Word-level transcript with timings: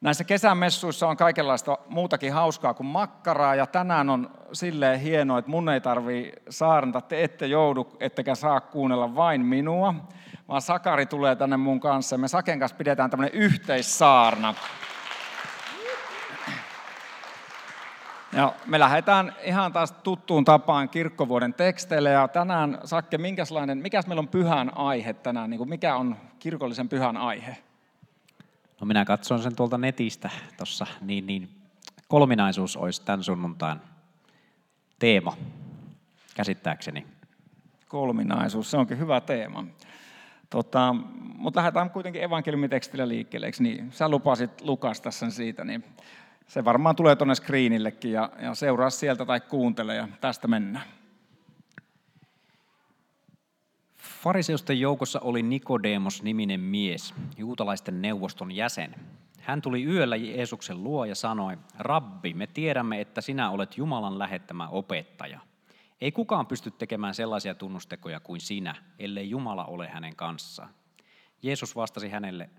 Näissä 0.00 0.24
kesämessuissa 0.24 1.08
on 1.08 1.16
kaikenlaista 1.16 1.78
muutakin 1.88 2.32
hauskaa 2.32 2.74
kuin 2.74 2.86
makkaraa 2.86 3.54
ja 3.54 3.66
tänään 3.66 4.10
on 4.10 4.30
silleen 4.52 5.00
hienoa, 5.00 5.38
että 5.38 5.50
mun 5.50 5.68
ei 5.68 5.80
tarvii 5.80 6.32
saarnata, 6.50 7.00
te 7.00 7.24
ette 7.24 7.46
joudu, 7.46 7.96
ettekä 8.00 8.34
saa 8.34 8.60
kuunnella 8.60 9.14
vain 9.14 9.46
minua, 9.46 9.94
vaan 10.48 10.62
Sakari 10.62 11.06
tulee 11.06 11.36
tänne 11.36 11.56
mun 11.56 11.80
kanssa 11.80 12.14
ja 12.14 12.18
me 12.18 12.28
Saken 12.28 12.58
kanssa 12.58 12.76
pidetään 12.76 13.10
tämmöinen 13.10 13.34
yhteissaarna. 13.34 14.54
Ja 18.32 18.52
me 18.66 18.78
lähdetään 18.78 19.34
ihan 19.42 19.72
taas 19.72 19.92
tuttuun 19.92 20.44
tapaan 20.44 20.88
kirkkovuoden 20.88 21.54
teksteille 21.54 22.10
ja 22.10 22.28
tänään 22.28 22.78
Sakke, 22.84 23.18
minkälainen, 23.18 23.78
mikäs 23.78 24.06
meillä 24.06 24.20
on 24.20 24.28
pyhän 24.28 24.76
aihe 24.76 25.12
tänään, 25.12 25.50
niin 25.50 25.58
kuin 25.58 25.70
mikä 25.70 25.96
on 25.96 26.16
kirkollisen 26.38 26.88
pyhän 26.88 27.16
aihe? 27.16 27.56
No 28.80 28.86
minä 28.86 29.04
katson 29.04 29.42
sen 29.42 29.56
tuolta 29.56 29.78
netistä 29.78 30.30
tuossa, 30.56 30.86
niin, 31.00 31.26
niin 31.26 31.48
kolminaisuus 32.08 32.76
olisi 32.76 33.02
tämän 33.04 33.24
sunnuntain 33.24 33.78
teema, 34.98 35.36
käsittääkseni. 36.34 37.06
Kolminaisuus, 37.88 38.70
se 38.70 38.76
onkin 38.76 38.98
hyvä 38.98 39.20
teema. 39.20 39.64
Tota, 40.50 40.94
mutta 41.36 41.58
lähdetään 41.58 41.90
kuitenkin 41.90 42.22
evankeliumitekstillä 42.22 43.08
liikkeelle, 43.08 43.46
eikö 43.46 43.62
niin? 43.62 43.92
Sä 43.92 44.08
lupasit 44.08 44.60
lukasta 44.60 45.10
sen 45.10 45.32
siitä, 45.32 45.64
niin 45.64 45.84
se 46.46 46.64
varmaan 46.64 46.96
tulee 46.96 47.16
tuonne 47.16 47.34
screenillekin 47.34 48.12
ja, 48.12 48.30
ja 48.42 48.54
seuraa 48.54 48.90
sieltä 48.90 49.24
tai 49.24 49.40
kuuntele 49.40 49.94
ja 49.94 50.08
tästä 50.20 50.48
mennään. 50.48 50.99
Fariseusten 54.20 54.80
joukossa 54.80 55.20
oli 55.20 55.42
Nikodemos-niminen 55.42 56.60
mies, 56.60 57.14
juutalaisten 57.36 58.02
neuvoston 58.02 58.52
jäsen. 58.52 58.94
Hän 59.40 59.62
tuli 59.62 59.84
yöllä 59.84 60.16
Jeesuksen 60.16 60.84
luo 60.84 61.04
ja 61.04 61.14
sanoi, 61.14 61.58
Rabbi, 61.78 62.34
me 62.34 62.46
tiedämme, 62.46 63.00
että 63.00 63.20
sinä 63.20 63.50
olet 63.50 63.78
Jumalan 63.78 64.18
lähettämä 64.18 64.68
opettaja. 64.68 65.40
Ei 66.00 66.12
kukaan 66.12 66.46
pysty 66.46 66.70
tekemään 66.70 67.14
sellaisia 67.14 67.54
tunnustekoja 67.54 68.20
kuin 68.20 68.40
sinä, 68.40 68.74
ellei 68.98 69.30
Jumala 69.30 69.64
ole 69.64 69.88
hänen 69.88 70.16
kanssaan. 70.16 70.70
Jeesus 71.42 71.76
vastasi 71.76 72.08
hänelle, 72.08 72.50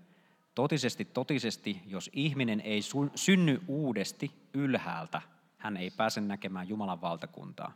totisesti, 0.54 1.04
totisesti, 1.04 1.82
jos 1.86 2.10
ihminen 2.12 2.60
ei 2.60 2.80
synny 3.14 3.60
uudesti 3.68 4.30
ylhäältä, 4.54 5.22
hän 5.58 5.76
ei 5.76 5.90
pääse 5.90 6.20
näkemään 6.20 6.68
Jumalan 6.68 7.00
valtakuntaa. 7.00 7.72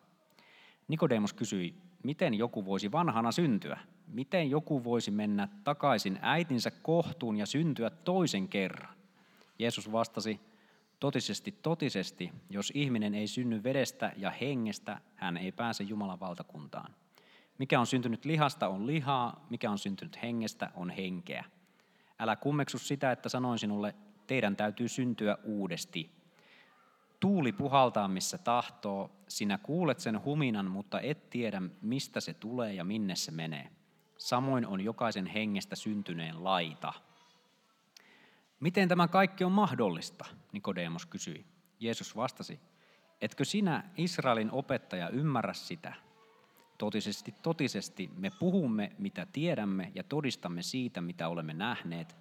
Nikodemus 0.89 1.33
kysyi, 1.33 1.75
miten 2.03 2.35
joku 2.35 2.65
voisi 2.65 2.93
vanhana 2.93 3.33
syntyä? 3.33 3.79
Miten 4.07 4.51
joku 4.51 4.85
voisi 4.85 5.11
mennä 5.11 5.49
takaisin 5.65 6.19
äitinsä 6.23 6.71
kohtuun 6.71 7.37
ja 7.37 7.47
syntyä 7.47 7.91
toisen 7.91 8.49
kerran? 8.49 8.97
Jeesus 9.59 9.93
vastasi, 9.93 10.41
totisesti, 11.01 11.53
totisesti, 11.63 12.33
jos 12.51 12.73
ihminen 12.75 13.15
ei 13.15 13.27
synny 13.27 13.63
vedestä 13.63 14.13
ja 14.17 14.31
hengestä, 14.31 15.01
hän 15.15 15.37
ei 15.37 15.53
pääse 15.53 15.85
Jumalan 15.85 16.21
valtakuntaan. 16.21 16.95
Mikä 17.59 17.81
on 17.81 17.87
syntynyt 17.87 18.25
lihasta 18.25 18.69
on 18.69 18.87
lihaa, 18.87 19.47
mikä 19.51 19.71
on 19.71 19.79
syntynyt 19.79 20.23
hengestä 20.23 20.71
on 20.75 20.91
henkeä. 20.91 21.45
Älä 22.19 22.37
kummeksu 22.37 22.79
sitä, 22.79 23.13
että 23.13 23.29
sanoin 23.29 23.59
sinulle, 23.59 23.95
teidän 24.27 24.57
täytyy 24.57 24.89
syntyä 24.89 25.39
uudesti. 25.45 26.16
Tuuli 27.21 27.53
puhaltaa 27.53 28.09
missä 28.09 28.39
tahtoo, 28.39 29.11
sinä 29.29 29.59
kuulet 29.59 30.01
sen 30.01 30.25
huminan, 30.25 30.71
mutta 30.71 31.01
et 31.01 31.31
tiedä 31.31 31.63
mistä 31.83 32.21
se 32.21 32.35
tulee 32.35 32.75
ja 32.75 32.85
minne 32.85 33.17
se 33.17 33.31
menee. 33.33 33.71
Samoin 34.19 34.67
on 34.67 34.81
jokaisen 34.81 35.27
hengestä 35.27 35.77
syntyneen 35.77 36.45
laita. 36.45 36.93
Miten 38.61 38.89
tämä 38.89 39.09
kaikki 39.09 39.45
on 39.45 39.53
mahdollista? 39.53 40.25
Nikodemus 40.53 41.07
kysyi. 41.07 41.45
Jeesus 41.81 42.17
vastasi, 42.17 42.61
etkö 43.21 43.45
sinä 43.45 43.91
Israelin 43.97 44.51
opettaja 44.51 45.09
ymmärrä 45.09 45.53
sitä? 45.53 45.95
Totisesti, 46.79 47.35
totisesti 47.43 48.11
me 48.17 48.31
puhumme, 48.31 48.93
mitä 48.99 49.27
tiedämme 49.33 49.93
ja 49.95 50.05
todistamme 50.05 50.63
siitä, 50.63 51.01
mitä 51.01 51.29
olemme 51.29 51.55
nähneet, 51.55 52.17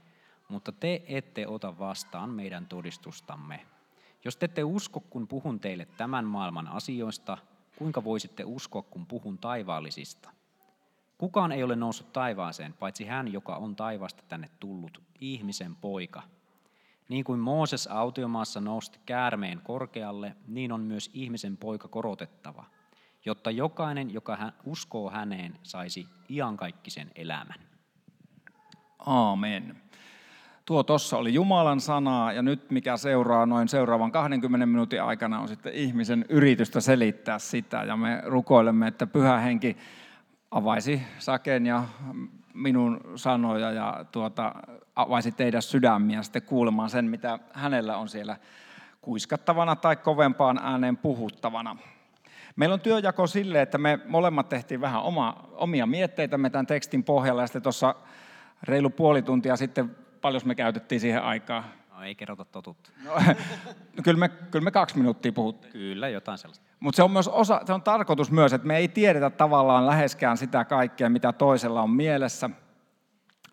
mutta 0.50 0.72
te 0.72 1.03
ette 1.07 1.47
ota 1.47 1.79
vastaan 1.79 2.29
meidän 2.29 2.67
todistustamme. 2.67 3.66
Jos 4.25 4.38
te 4.38 4.46
ette 4.46 4.63
usko, 4.63 5.00
kun 5.00 5.28
puhun 5.28 5.59
teille 5.59 5.88
tämän 5.97 6.25
maailman 6.25 6.68
asioista, 6.68 7.38
kuinka 7.75 8.03
voisitte 8.03 8.44
uskoa, 8.44 8.81
kun 8.81 9.06
puhun 9.06 9.38
taivaallisista? 9.38 10.30
Kukaan 11.18 11.52
ei 11.52 11.63
ole 11.63 11.75
noussut 11.75 12.13
taivaaseen, 12.13 12.74
paitsi 12.74 13.06
hän, 13.06 13.34
joka 13.34 13.56
on 13.56 13.75
taivaasta 13.75 14.24
tänne 14.28 14.50
tullut, 14.59 15.02
ihmisen 15.22 15.75
poika. 15.75 16.22
Niin 17.09 17.24
kuin 17.24 17.40
Mooses 17.40 17.88
autiomaassa 17.88 18.62
nosti 18.62 19.00
käärmeen 19.06 19.62
korkealle, 19.63 20.36
niin 20.47 20.72
on 20.72 20.81
myös 20.81 21.09
ihmisen 21.13 21.57
poika 21.57 21.88
korotettava, 21.88 22.66
jotta 23.25 23.52
jokainen, 23.52 24.13
joka 24.13 24.36
hän 24.36 24.53
uskoo 24.66 25.09
häneen, 25.09 25.59
saisi 25.63 26.07
iankaikkisen 26.30 27.12
elämän. 27.16 27.59
Aamen. 29.00 29.81
Tuo 30.65 30.83
tuossa 30.83 31.17
oli 31.17 31.33
Jumalan 31.33 31.81
sanaa 31.81 32.33
ja 32.33 32.41
nyt 32.41 32.71
mikä 32.71 32.97
seuraa 32.97 33.45
noin 33.45 33.67
seuraavan 33.67 34.11
20 34.11 34.65
minuutin 34.65 35.03
aikana 35.03 35.39
on 35.39 35.47
sitten 35.47 35.73
ihmisen 35.73 36.25
yritystä 36.29 36.81
selittää 36.81 37.39
sitä 37.39 37.83
ja 37.83 37.97
me 37.97 38.21
rukoilemme, 38.25 38.87
että 38.87 39.07
pyhä 39.07 39.37
henki 39.37 39.77
avaisi 40.51 41.01
Saken 41.19 41.65
ja 41.65 41.83
minun 42.53 43.01
sanoja 43.15 43.71
ja 43.71 44.05
tuota, 44.11 44.55
avaisi 44.95 45.31
teidän 45.31 45.61
sydämiä 45.61 46.23
sitten 46.23 46.41
kuulemaan 46.41 46.89
sen, 46.89 47.05
mitä 47.05 47.39
hänellä 47.53 47.97
on 47.97 48.09
siellä 48.09 48.37
kuiskattavana 49.01 49.75
tai 49.75 49.95
kovempaan 49.95 50.59
ääneen 50.63 50.97
puhuttavana. 50.97 51.77
Meillä 52.55 52.73
on 52.73 52.79
työjako 52.79 53.27
sille, 53.27 53.61
että 53.61 53.77
me 53.77 53.99
molemmat 54.07 54.49
tehtiin 54.49 54.81
vähän 54.81 55.01
oma, 55.01 55.49
omia 55.51 55.85
mietteitämme 55.85 56.49
tämän 56.49 56.67
tekstin 56.67 57.03
pohjalla 57.03 57.41
ja 57.41 57.47
sitten 57.47 57.61
tuossa 57.61 57.95
reilu 58.63 58.89
puoli 58.89 59.21
tuntia 59.21 59.55
sitten 59.55 60.04
paljon 60.21 60.41
me 60.45 60.55
käytettiin 60.55 61.01
siihen 61.01 61.23
aikaa? 61.23 61.63
No 61.95 62.03
ei 62.03 62.15
kerrota 62.15 62.45
totuutta. 62.45 62.89
No, 63.97 64.03
kyllä, 64.03 64.19
me, 64.19 64.29
kyllä 64.29 64.63
me 64.63 64.71
kaksi 64.71 64.97
minuuttia 64.97 65.31
puhuttiin. 65.31 65.71
Kyllä, 65.71 66.09
jotain 66.09 66.37
sellaista. 66.37 66.65
Mutta 66.79 66.95
se 66.95 67.03
on 67.03 67.11
myös 67.11 67.27
osa, 67.27 67.61
se 67.65 67.73
on 67.73 67.81
tarkoitus 67.81 68.31
myös, 68.31 68.53
että 68.53 68.67
me 68.67 68.77
ei 68.77 68.87
tiedetä 68.87 69.29
tavallaan 69.29 69.85
läheskään 69.85 70.37
sitä 70.37 70.65
kaikkea, 70.65 71.09
mitä 71.09 71.33
toisella 71.33 71.81
on 71.81 71.89
mielessä, 71.89 72.49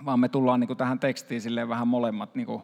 vaan 0.04 0.20
me 0.20 0.28
tullaan 0.28 0.60
niin 0.60 0.68
kuin 0.68 0.76
tähän 0.76 0.98
tekstiin 0.98 1.40
silleen 1.40 1.68
vähän 1.68 1.88
molemmat. 1.88 2.34
Niin 2.34 2.46
kuin, 2.46 2.62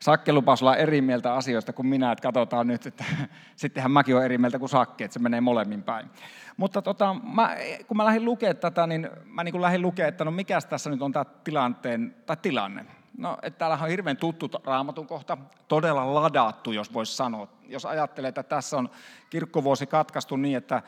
Sakke 0.00 0.32
olla 0.32 0.76
eri 0.76 1.00
mieltä 1.00 1.34
asioista 1.34 1.72
kuin 1.72 1.86
minä, 1.86 2.12
että 2.12 2.22
katsotaan 2.22 2.66
nyt, 2.66 2.86
että 2.86 3.04
sittenhän 3.56 3.90
mäkin 3.90 4.14
olen 4.14 4.24
eri 4.24 4.38
mieltä 4.38 4.58
kuin 4.58 4.68
Sakke, 4.68 5.04
että 5.04 5.12
se 5.12 5.18
menee 5.18 5.40
molemmin 5.40 5.82
päin. 5.82 6.10
Mutta 6.56 6.82
tota, 6.82 7.16
mä, 7.34 7.56
kun 7.86 7.96
mä 7.96 8.04
lähdin 8.04 8.24
lukemaan 8.24 8.56
tätä, 8.56 8.86
niin 8.86 9.10
mä 9.24 9.44
niin 9.44 9.52
kuin 9.52 9.62
lähdin 9.62 9.82
lukemaan, 9.82 10.08
että 10.08 10.24
no 10.24 10.30
mikä 10.30 10.58
tässä 10.60 10.90
nyt 10.90 11.02
on 11.02 11.12
tämä 11.12 11.24
tilanteen, 11.24 12.16
tai 12.26 12.36
tilanne. 12.42 12.86
No, 13.16 13.38
että 13.42 13.58
täällä 13.58 13.78
on 13.82 13.88
hirveän 13.88 14.16
tuttu 14.16 14.50
raamatun 14.64 15.06
kohta, 15.06 15.38
todella 15.68 16.14
ladattu, 16.14 16.72
jos 16.72 16.94
voisi 16.94 17.16
sanoa. 17.16 17.48
Jos 17.68 17.86
ajattelee, 17.86 18.28
että 18.28 18.42
tässä 18.42 18.76
on 18.76 18.90
kirkkovuosi 19.30 19.86
katkaistu 19.86 20.36
niin, 20.36 20.56
että 20.56 20.82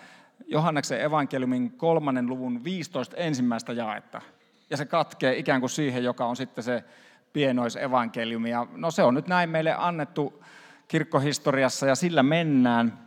Johanneksen 0.47 1.01
evankeliumin 1.01 1.73
kolmannen 1.73 2.27
luvun 2.27 2.65
15 2.65 3.17
ensimmäistä 3.17 3.73
jaetta. 3.73 4.21
Ja 4.71 4.77
se 4.77 4.85
katkee 4.85 5.39
ikään 5.39 5.61
kuin 5.61 5.71
siihen, 5.71 6.05
joka 6.05 6.27
on 6.27 6.37
sitten 6.37 6.65
se 6.65 6.85
pienoisevankeliumi. 7.33 8.51
Ja 8.51 8.67
no 8.73 8.91
se 8.91 9.03
on 9.03 9.15
nyt 9.15 9.27
näin 9.27 9.51
meille 9.51 9.75
annettu 9.79 10.45
kirkkohistoriassa 10.89 11.87
ja 11.87 11.95
sillä 11.95 12.23
mennään. 12.23 12.99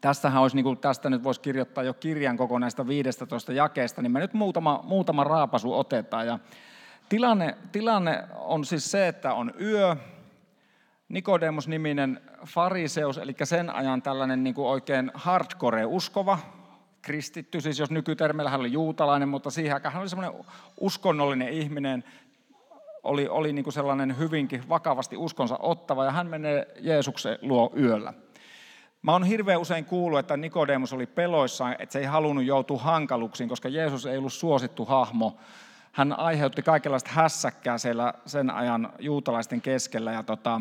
Tästähän 0.00 0.42
olisi, 0.42 0.56
niin 0.56 0.64
kuin 0.64 0.78
tästä 0.78 1.10
nyt 1.10 1.24
voisi 1.24 1.40
kirjoittaa 1.40 1.84
jo 1.84 1.94
kirjan 1.94 2.36
kokonaista 2.36 2.88
15 2.88 3.52
jakeesta, 3.52 4.02
niin 4.02 4.12
me 4.12 4.20
nyt 4.20 4.34
muutama, 4.34 4.80
muutama 4.84 5.24
raapasu 5.24 5.78
otetaan. 5.78 6.26
Ja 6.26 6.38
Tilanne, 7.08 7.56
tilanne 7.72 8.24
on 8.34 8.64
siis 8.64 8.90
se, 8.90 9.08
että 9.08 9.34
on 9.34 9.52
yö, 9.60 9.96
Nikodemus-niminen 11.08 12.20
fariseus, 12.46 13.18
eli 13.18 13.34
sen 13.44 13.74
ajan 13.74 14.02
tällainen 14.02 14.44
niin 14.44 14.54
kuin 14.54 14.68
oikein 14.68 15.10
hardcore-uskova, 15.14 16.38
kristitty, 17.02 17.60
siis 17.60 17.78
jos 17.78 17.90
nykytermeillä 17.90 18.50
hän 18.50 18.60
oli 18.60 18.72
juutalainen, 18.72 19.28
mutta 19.28 19.50
siihen 19.50 19.74
aikaan 19.74 19.92
hän 19.92 20.00
oli 20.00 20.08
semmoinen 20.08 20.44
uskonnollinen 20.80 21.48
ihminen, 21.48 22.04
oli, 23.02 23.28
oli 23.28 23.52
niin 23.52 23.64
kuin 23.64 23.74
sellainen 23.74 24.18
hyvinkin 24.18 24.68
vakavasti 24.68 25.16
uskonsa 25.16 25.58
ottava, 25.58 26.04
ja 26.04 26.10
hän 26.10 26.26
menee 26.26 26.66
Jeesuksen 26.80 27.38
luo 27.42 27.72
yöllä. 27.78 28.12
Mä 29.02 29.12
oon 29.12 29.24
hirveän 29.24 29.60
usein 29.60 29.84
kuullut, 29.84 30.18
että 30.18 30.36
Nikodemus 30.36 30.92
oli 30.92 31.06
peloissaan, 31.06 31.76
että 31.78 31.92
se 31.92 31.98
ei 31.98 32.04
halunnut 32.04 32.44
joutua 32.44 32.78
hankaluksiin, 32.78 33.48
koska 33.48 33.68
Jeesus 33.68 34.06
ei 34.06 34.18
ollut 34.18 34.32
suosittu 34.32 34.84
hahmo 34.84 35.36
hän 35.96 36.18
aiheutti 36.18 36.62
kaikenlaista 36.62 37.10
hässäkkää 37.12 37.78
siellä 37.78 38.14
sen 38.26 38.50
ajan 38.50 38.92
juutalaisten 38.98 39.60
keskellä. 39.60 40.12
Ja 40.12 40.22
tota, 40.22 40.60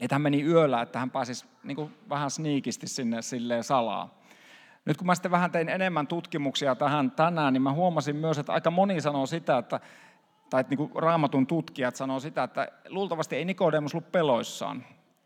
että 0.00 0.14
hän 0.14 0.22
meni 0.22 0.42
yöllä, 0.42 0.82
että 0.82 0.98
hän 0.98 1.10
pääsisi 1.10 1.46
niin 1.64 1.76
kuin 1.76 1.94
vähän 2.08 2.30
sniikisti 2.30 2.86
sinne 2.86 3.22
silleen 3.22 3.64
salaa. 3.64 4.20
Nyt 4.84 4.96
kun 4.96 5.06
mä 5.06 5.14
sitten 5.14 5.30
vähän 5.30 5.50
tein 5.50 5.68
enemmän 5.68 6.06
tutkimuksia 6.06 6.74
tähän 6.74 7.10
tänään, 7.10 7.52
niin 7.52 7.62
mä 7.62 7.72
huomasin 7.72 8.16
myös, 8.16 8.38
että 8.38 8.52
aika 8.52 8.70
moni 8.70 9.00
sanoo 9.00 9.26
sitä, 9.26 9.58
että 9.58 9.80
tai 10.50 10.64
niin 10.70 10.78
kuin 10.78 10.92
raamatun 10.94 11.46
tutkijat 11.46 11.96
sanoo 11.96 12.20
sitä, 12.20 12.42
että 12.42 12.68
luultavasti 12.88 13.36
ei 13.36 13.44
Nikodemus 13.44 13.94
ollut 13.94 14.12
peloissaan, 14.12 14.84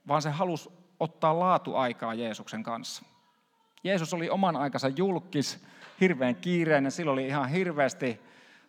vaan 0.08 0.22
se 0.22 0.30
halusi 0.30 0.70
ottaa 1.00 1.38
laatuaikaa 1.38 2.14
Jeesuksen 2.14 2.62
kanssa. 2.62 3.04
Jeesus 3.84 4.14
oli 4.14 4.30
oman 4.30 4.56
aikansa 4.56 4.88
julkis, 4.88 5.64
hirveän 6.00 6.36
kiireinen, 6.36 6.92
sillä 6.92 7.12
oli 7.12 7.26
ihan 7.26 7.48
hirveästi 7.48 8.20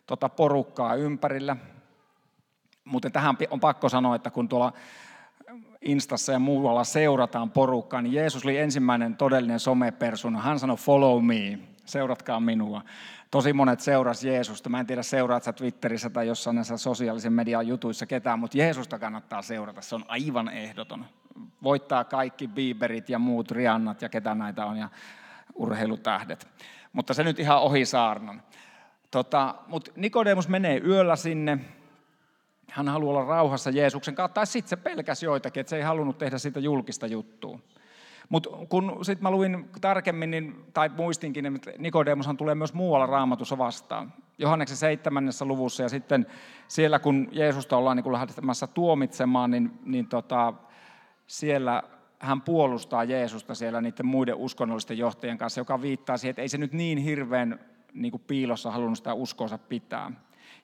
tota 0.06 0.28
porukkaa 0.28 0.94
ympärillä. 0.94 1.56
Mutta 2.84 3.10
tähän 3.10 3.36
on 3.50 3.60
pakko 3.60 3.88
sanoa, 3.88 4.16
että 4.16 4.30
kun 4.30 4.48
tuolla 4.48 4.72
Instassa 5.80 6.32
ja 6.32 6.38
muualla 6.38 6.84
seurataan 6.84 7.50
porukkaa, 7.50 8.02
niin 8.02 8.12
Jeesus 8.12 8.44
oli 8.44 8.58
ensimmäinen 8.58 9.16
todellinen 9.16 9.60
somepersona. 9.60 10.40
Hän 10.42 10.58
sanoi 10.58 10.76
follow 10.76 11.24
me, 11.24 11.58
seuratkaa 11.84 12.40
minua. 12.40 12.82
Tosi 13.30 13.52
monet 13.52 13.80
seuras 13.80 14.24
Jeesusta. 14.24 14.68
Mä 14.68 14.80
en 14.80 14.86
tiedä, 14.86 15.02
seuraat 15.02 15.42
sä 15.42 15.52
Twitterissä 15.52 16.10
tai 16.10 16.26
jossain 16.26 16.54
näissä 16.54 16.76
sosiaalisen 16.76 17.32
median 17.32 17.66
jutuissa 17.66 18.06
ketään, 18.06 18.38
mutta 18.38 18.58
Jeesusta 18.58 18.98
kannattaa 18.98 19.42
seurata. 19.42 19.82
Se 19.82 19.94
on 19.94 20.04
aivan 20.08 20.48
ehdoton. 20.48 21.04
Voittaa 21.62 22.04
kaikki 22.04 22.48
Bieberit 22.48 23.08
ja 23.08 23.18
muut 23.18 23.50
Riannat 23.50 24.02
ja 24.02 24.08
ketä 24.08 24.34
näitä 24.34 24.66
on 24.66 24.76
ja 24.76 24.88
urheilutähdet. 25.54 26.48
Mutta 26.92 27.14
se 27.14 27.24
nyt 27.24 27.38
ihan 27.38 27.62
ohi 27.62 27.84
saarnan. 27.84 28.42
Tota, 29.10 29.54
mutta 29.66 29.90
Nikodemus 29.96 30.48
menee 30.48 30.80
yöllä 30.84 31.16
sinne. 31.16 31.58
Hän 32.70 32.88
haluaa 32.88 33.18
olla 33.18 33.28
rauhassa 33.28 33.70
Jeesuksen 33.70 34.14
kanssa. 34.14 34.34
Tai 34.34 34.46
sitten 34.46 34.70
se 34.70 34.76
pelkäsi 34.76 35.26
joitakin, 35.26 35.60
että 35.60 35.70
se 35.70 35.76
ei 35.76 35.82
halunnut 35.82 36.18
tehdä 36.18 36.38
siitä 36.38 36.60
julkista 36.60 37.06
juttua. 37.06 37.58
Mutta 38.28 38.50
kun 38.68 38.98
sitten 39.02 39.22
mä 39.22 39.30
luin 39.30 39.70
tarkemmin, 39.80 40.30
niin, 40.30 40.64
tai 40.74 40.88
muistinkin, 40.88 41.44
niin 41.44 41.60
Nikodemushan 41.78 42.36
tulee 42.36 42.54
myös 42.54 42.74
muualla 42.74 43.06
raamatussa 43.06 43.58
vastaan. 43.58 44.12
Johanneksen 44.38 44.76
seitsemännessä 44.76 45.44
luvussa 45.44 45.82
ja 45.82 45.88
sitten 45.88 46.26
siellä, 46.68 46.98
kun 46.98 47.28
Jeesusta 47.32 47.76
ollaan 47.76 47.96
niin 47.96 48.12
lähtemässä 48.12 48.66
tuomitsemaan, 48.66 49.50
niin, 49.50 49.78
niin 49.84 50.06
tota, 50.06 50.52
siellä 51.26 51.82
hän 52.18 52.42
puolustaa 52.42 53.04
Jeesusta 53.04 53.54
siellä 53.54 53.80
niiden 53.80 54.06
muiden 54.06 54.34
uskonnollisten 54.34 54.98
johtajien 54.98 55.38
kanssa, 55.38 55.60
joka 55.60 55.82
viittaa 55.82 56.16
siihen, 56.16 56.30
että 56.30 56.42
ei 56.42 56.48
se 56.48 56.58
nyt 56.58 56.72
niin 56.72 56.98
hirveän 56.98 57.60
niin 57.96 58.10
kuin 58.10 58.22
piilossa 58.26 58.70
halunnut 58.70 58.98
sitä 58.98 59.14
uskonsa 59.14 59.58
pitää. 59.58 60.12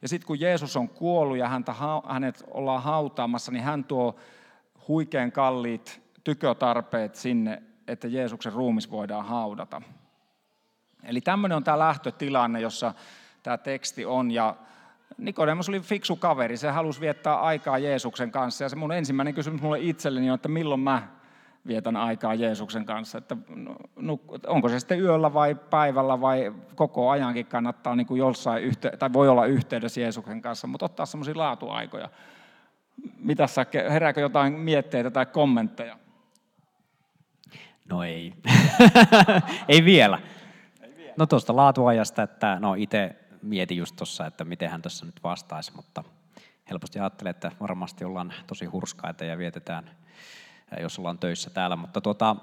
Ja 0.03 0.09
sitten 0.09 0.27
kun 0.27 0.41
Jeesus 0.41 0.77
on 0.77 0.89
kuollut 0.89 1.37
ja 1.37 1.49
häntä, 1.49 1.75
hänet 2.09 2.45
ollaan 2.51 2.83
hautaamassa, 2.83 3.53
niin 3.53 3.65
hän 3.65 3.85
tuo 3.85 4.17
huikean 4.89 5.33
kalliit 5.33 6.03
tykötarpeet 6.25 7.15
sinne, 7.15 7.63
että 7.89 8.09
Jeesuksen 8.09 8.53
ruumis 8.53 8.91
voidaan 8.91 9.27
haudata. 9.27 9.83
Eli 11.03 11.21
tämmöinen 11.21 11.57
on 11.57 11.65
tämä 11.65 11.79
lähtötilanne, 11.79 12.61
jossa 12.61 12.95
tämä 13.43 13.59
teksti 13.59 14.05
on. 14.05 14.31
Ja 14.31 14.57
Nikodemus 15.19 15.69
oli 15.69 15.81
fiksu 15.81 16.17
kaveri, 16.17 16.57
se 16.57 16.71
halusi 16.71 17.01
viettää 17.01 17.41
aikaa 17.41 17.79
Jeesuksen 17.79 18.31
kanssa. 18.31 18.65
Ja 18.65 18.69
se 18.69 18.77
mun 18.77 18.93
ensimmäinen 18.93 19.35
kysymys 19.35 19.63
mulle 19.63 19.81
itselleni 19.81 20.31
on, 20.31 20.35
että 20.35 20.49
milloin 20.49 20.81
mä 20.81 21.09
vietän 21.67 21.97
aikaa 21.97 22.35
Jeesuksen 22.35 22.85
kanssa. 22.85 23.19
Että 23.19 23.37
onko 24.47 24.69
se 24.69 24.79
sitten 24.79 25.01
yöllä 25.01 25.35
vai 25.35 25.55
päivällä 25.55 26.21
vai 26.21 26.55
koko 26.75 27.11
ajankin 27.11 27.47
kannattaa 27.47 27.97
niin 27.97 28.07
kuin 28.07 28.19
jossain 28.19 28.65
yhte- 28.65 28.97
tai 28.97 29.13
voi 29.13 29.29
olla 29.29 29.47
yhteydessä 29.47 30.01
Jeesuksen 30.01 30.43
kanssa, 30.43 30.67
mutta 30.67 30.87
ottaa 30.87 31.07
semmoisia 31.07 31.35
laatuaikoja. 31.37 32.09
Mitä 33.19 33.47
sä, 33.47 33.67
herääkö 33.91 34.21
jotain 34.21 34.53
mietteitä 34.53 35.11
tai 35.11 35.27
kommentteja? 35.27 35.99
No 37.89 38.03
ei. 38.03 38.35
ei 39.69 39.85
vielä. 39.85 40.19
No 41.17 41.27
tuosta 41.27 41.57
laatuajasta, 41.57 42.23
että 42.23 42.59
no 42.61 42.75
itse 42.75 43.17
mietin 43.43 43.77
just 43.77 43.97
tuossa, 43.97 44.27
että 44.27 44.45
miten 44.45 44.71
hän 44.71 44.83
tässä 44.83 45.07
nyt 45.07 45.21
vastaisi, 45.25 45.73
mutta 45.77 46.05
helposti 46.71 46.99
ajattelen, 46.99 47.31
että 47.31 47.53
varmasti 47.61 48.05
ollaan 48.05 48.35
tosi 48.47 48.65
hurskaita 48.65 49.25
ja 49.25 49.39
vietetään, 49.39 49.91
jos 50.81 50.99
ollaan 50.99 51.19
töissä 51.19 51.51
täällä, 51.51 51.77
mutta 51.77 52.01
tuota, 52.01 52.37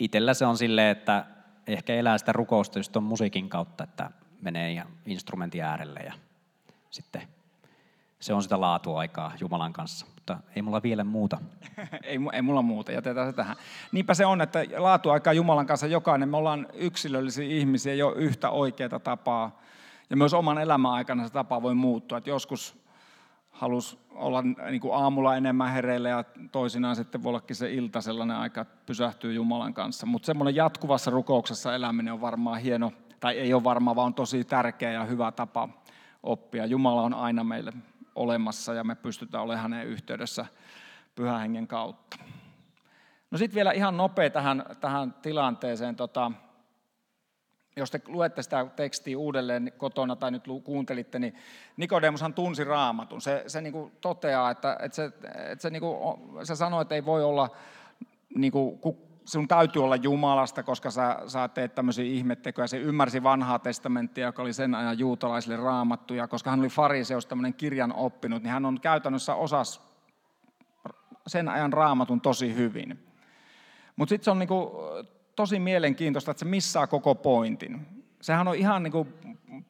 itsellä 0.00 0.34
se 0.34 0.46
on 0.46 0.58
silleen, 0.58 0.90
että 0.90 1.26
ehkä 1.66 1.94
elää 1.94 2.18
sitä 2.18 2.32
rukousta 2.32 2.78
just 2.78 2.92
tuon 2.92 3.02
musiikin 3.02 3.48
kautta, 3.48 3.84
että 3.84 4.10
menee 4.40 4.72
ihan 4.72 4.88
instrumentin 5.06 5.64
äärelle 5.64 6.00
ja 6.00 6.12
sitten 6.90 7.22
se 8.20 8.34
on 8.34 8.42
sitä 8.42 8.60
laatuaikaa 8.60 9.32
Jumalan 9.40 9.72
kanssa, 9.72 10.06
mutta 10.14 10.38
ei 10.56 10.62
mulla 10.62 10.82
vielä 10.82 11.04
muuta. 11.04 11.38
ei, 12.02 12.18
ei 12.32 12.42
mulla 12.42 12.62
muuta, 12.62 12.92
jätetään 12.92 13.30
se 13.30 13.36
tähän. 13.36 13.56
Niinpä 13.92 14.14
se 14.14 14.26
on, 14.26 14.40
että 14.40 14.64
laatuaikaa 14.76 15.32
Jumalan 15.32 15.66
kanssa 15.66 15.86
jokainen, 15.86 16.28
me 16.28 16.36
ollaan 16.36 16.66
yksilöllisiä 16.74 17.44
ihmisiä, 17.44 18.06
ole 18.06 18.16
yhtä 18.16 18.50
oikeaa 18.50 18.98
tapaa. 18.98 19.60
Ja 20.10 20.16
myös 20.16 20.34
oman 20.34 20.58
elämän 20.58 20.92
aikana 20.92 21.26
se 21.26 21.32
tapa 21.32 21.62
voi 21.62 21.74
muuttua. 21.74 22.18
Että 22.18 22.30
joskus 22.30 22.83
halus 23.54 23.98
olla 24.10 24.42
niin 24.42 24.80
kuin 24.80 24.94
aamulla 24.94 25.36
enemmän 25.36 25.72
hereillä 25.72 26.08
ja 26.08 26.24
toisinaan 26.52 26.96
sitten 26.96 27.22
voi 27.22 27.30
ollakin 27.30 27.56
se 27.56 27.72
ilta 27.72 28.00
sellainen 28.00 28.36
aika, 28.36 28.60
että 28.60 28.76
pysähtyy 28.86 29.32
Jumalan 29.32 29.74
kanssa. 29.74 30.06
Mutta 30.06 30.26
semmoinen 30.26 30.54
jatkuvassa 30.54 31.10
rukouksessa 31.10 31.74
eläminen 31.74 32.12
on 32.12 32.20
varmaan 32.20 32.60
hieno, 32.60 32.92
tai 33.20 33.38
ei 33.38 33.54
ole 33.54 33.64
varmaan, 33.64 33.96
vaan 33.96 34.06
on 34.06 34.14
tosi 34.14 34.44
tärkeä 34.44 34.92
ja 34.92 35.04
hyvä 35.04 35.32
tapa 35.32 35.68
oppia. 36.22 36.66
Jumala 36.66 37.02
on 37.02 37.14
aina 37.14 37.44
meille 37.44 37.72
olemassa 38.14 38.74
ja 38.74 38.84
me 38.84 38.94
pystytään 38.94 39.44
olemaan 39.44 39.62
hänen 39.62 39.86
yhteydessä 39.86 40.46
pyhän 41.14 41.40
hengen 41.40 41.66
kautta. 41.66 42.16
No 43.30 43.38
sitten 43.38 43.54
vielä 43.54 43.72
ihan 43.72 43.96
nopea 43.96 44.30
tähän, 44.30 44.64
tähän 44.80 45.14
tilanteeseen. 45.22 45.96
Tota, 45.96 46.32
jos 47.76 47.90
te 47.90 48.00
luette 48.06 48.42
sitä 48.42 48.66
tekstiä 48.76 49.18
uudelleen 49.18 49.72
kotona 49.76 50.16
tai 50.16 50.30
nyt 50.30 50.44
kuuntelitte, 50.64 51.18
niin 51.18 51.34
Nikodemushan 51.76 52.34
tunsi 52.34 52.64
raamatun. 52.64 53.20
Se, 53.20 53.44
se 53.46 53.60
niin 53.60 53.72
kuin 53.72 53.92
toteaa, 54.00 54.50
että, 54.50 54.76
että, 54.80 54.96
se, 54.96 55.04
että 55.04 55.62
se, 55.62 55.70
niin 55.70 55.80
kuin, 55.80 56.18
se 56.46 56.56
sanoo, 56.56 56.80
että 56.80 56.94
ei 56.94 57.04
voi 57.04 57.24
olla, 57.24 57.50
niin 58.34 58.52
kuin, 58.52 58.78
sinun 59.24 59.48
täytyy 59.48 59.84
olla 59.84 59.96
Jumalasta, 59.96 60.62
koska 60.62 60.90
sä, 60.90 61.18
sä 61.26 61.48
teet 61.48 61.74
tämmöisiä 61.74 62.04
ihmettekoja. 62.04 62.66
Se 62.66 62.78
ymmärsi 62.78 63.22
vanhaa 63.22 63.58
testamenttia, 63.58 64.26
joka 64.26 64.42
oli 64.42 64.52
sen 64.52 64.74
ajan 64.74 64.98
juutalaisille 64.98 65.56
raamattuja, 65.56 66.28
koska 66.28 66.50
hän 66.50 66.60
oli 66.60 66.68
fariseus, 66.68 67.26
tämmöinen 67.26 67.54
kirjan 67.54 67.92
oppinut, 67.92 68.42
niin 68.42 68.52
hän 68.52 68.66
on 68.66 68.80
käytännössä 68.80 69.34
osas 69.34 69.80
sen 71.26 71.48
ajan 71.48 71.72
raamatun 71.72 72.20
tosi 72.20 72.54
hyvin. 72.54 73.06
Mutta 73.96 74.10
sitten 74.10 74.24
se 74.24 74.30
on 74.30 74.38
niinku 74.38 74.72
tosi 75.36 75.58
mielenkiintoista, 75.58 76.30
että 76.30 76.38
se 76.38 76.44
missaa 76.44 76.86
koko 76.86 77.14
pointin. 77.14 77.86
Sehän 78.20 78.48
on 78.48 78.54
ihan 78.54 78.82
niinku 78.82 79.06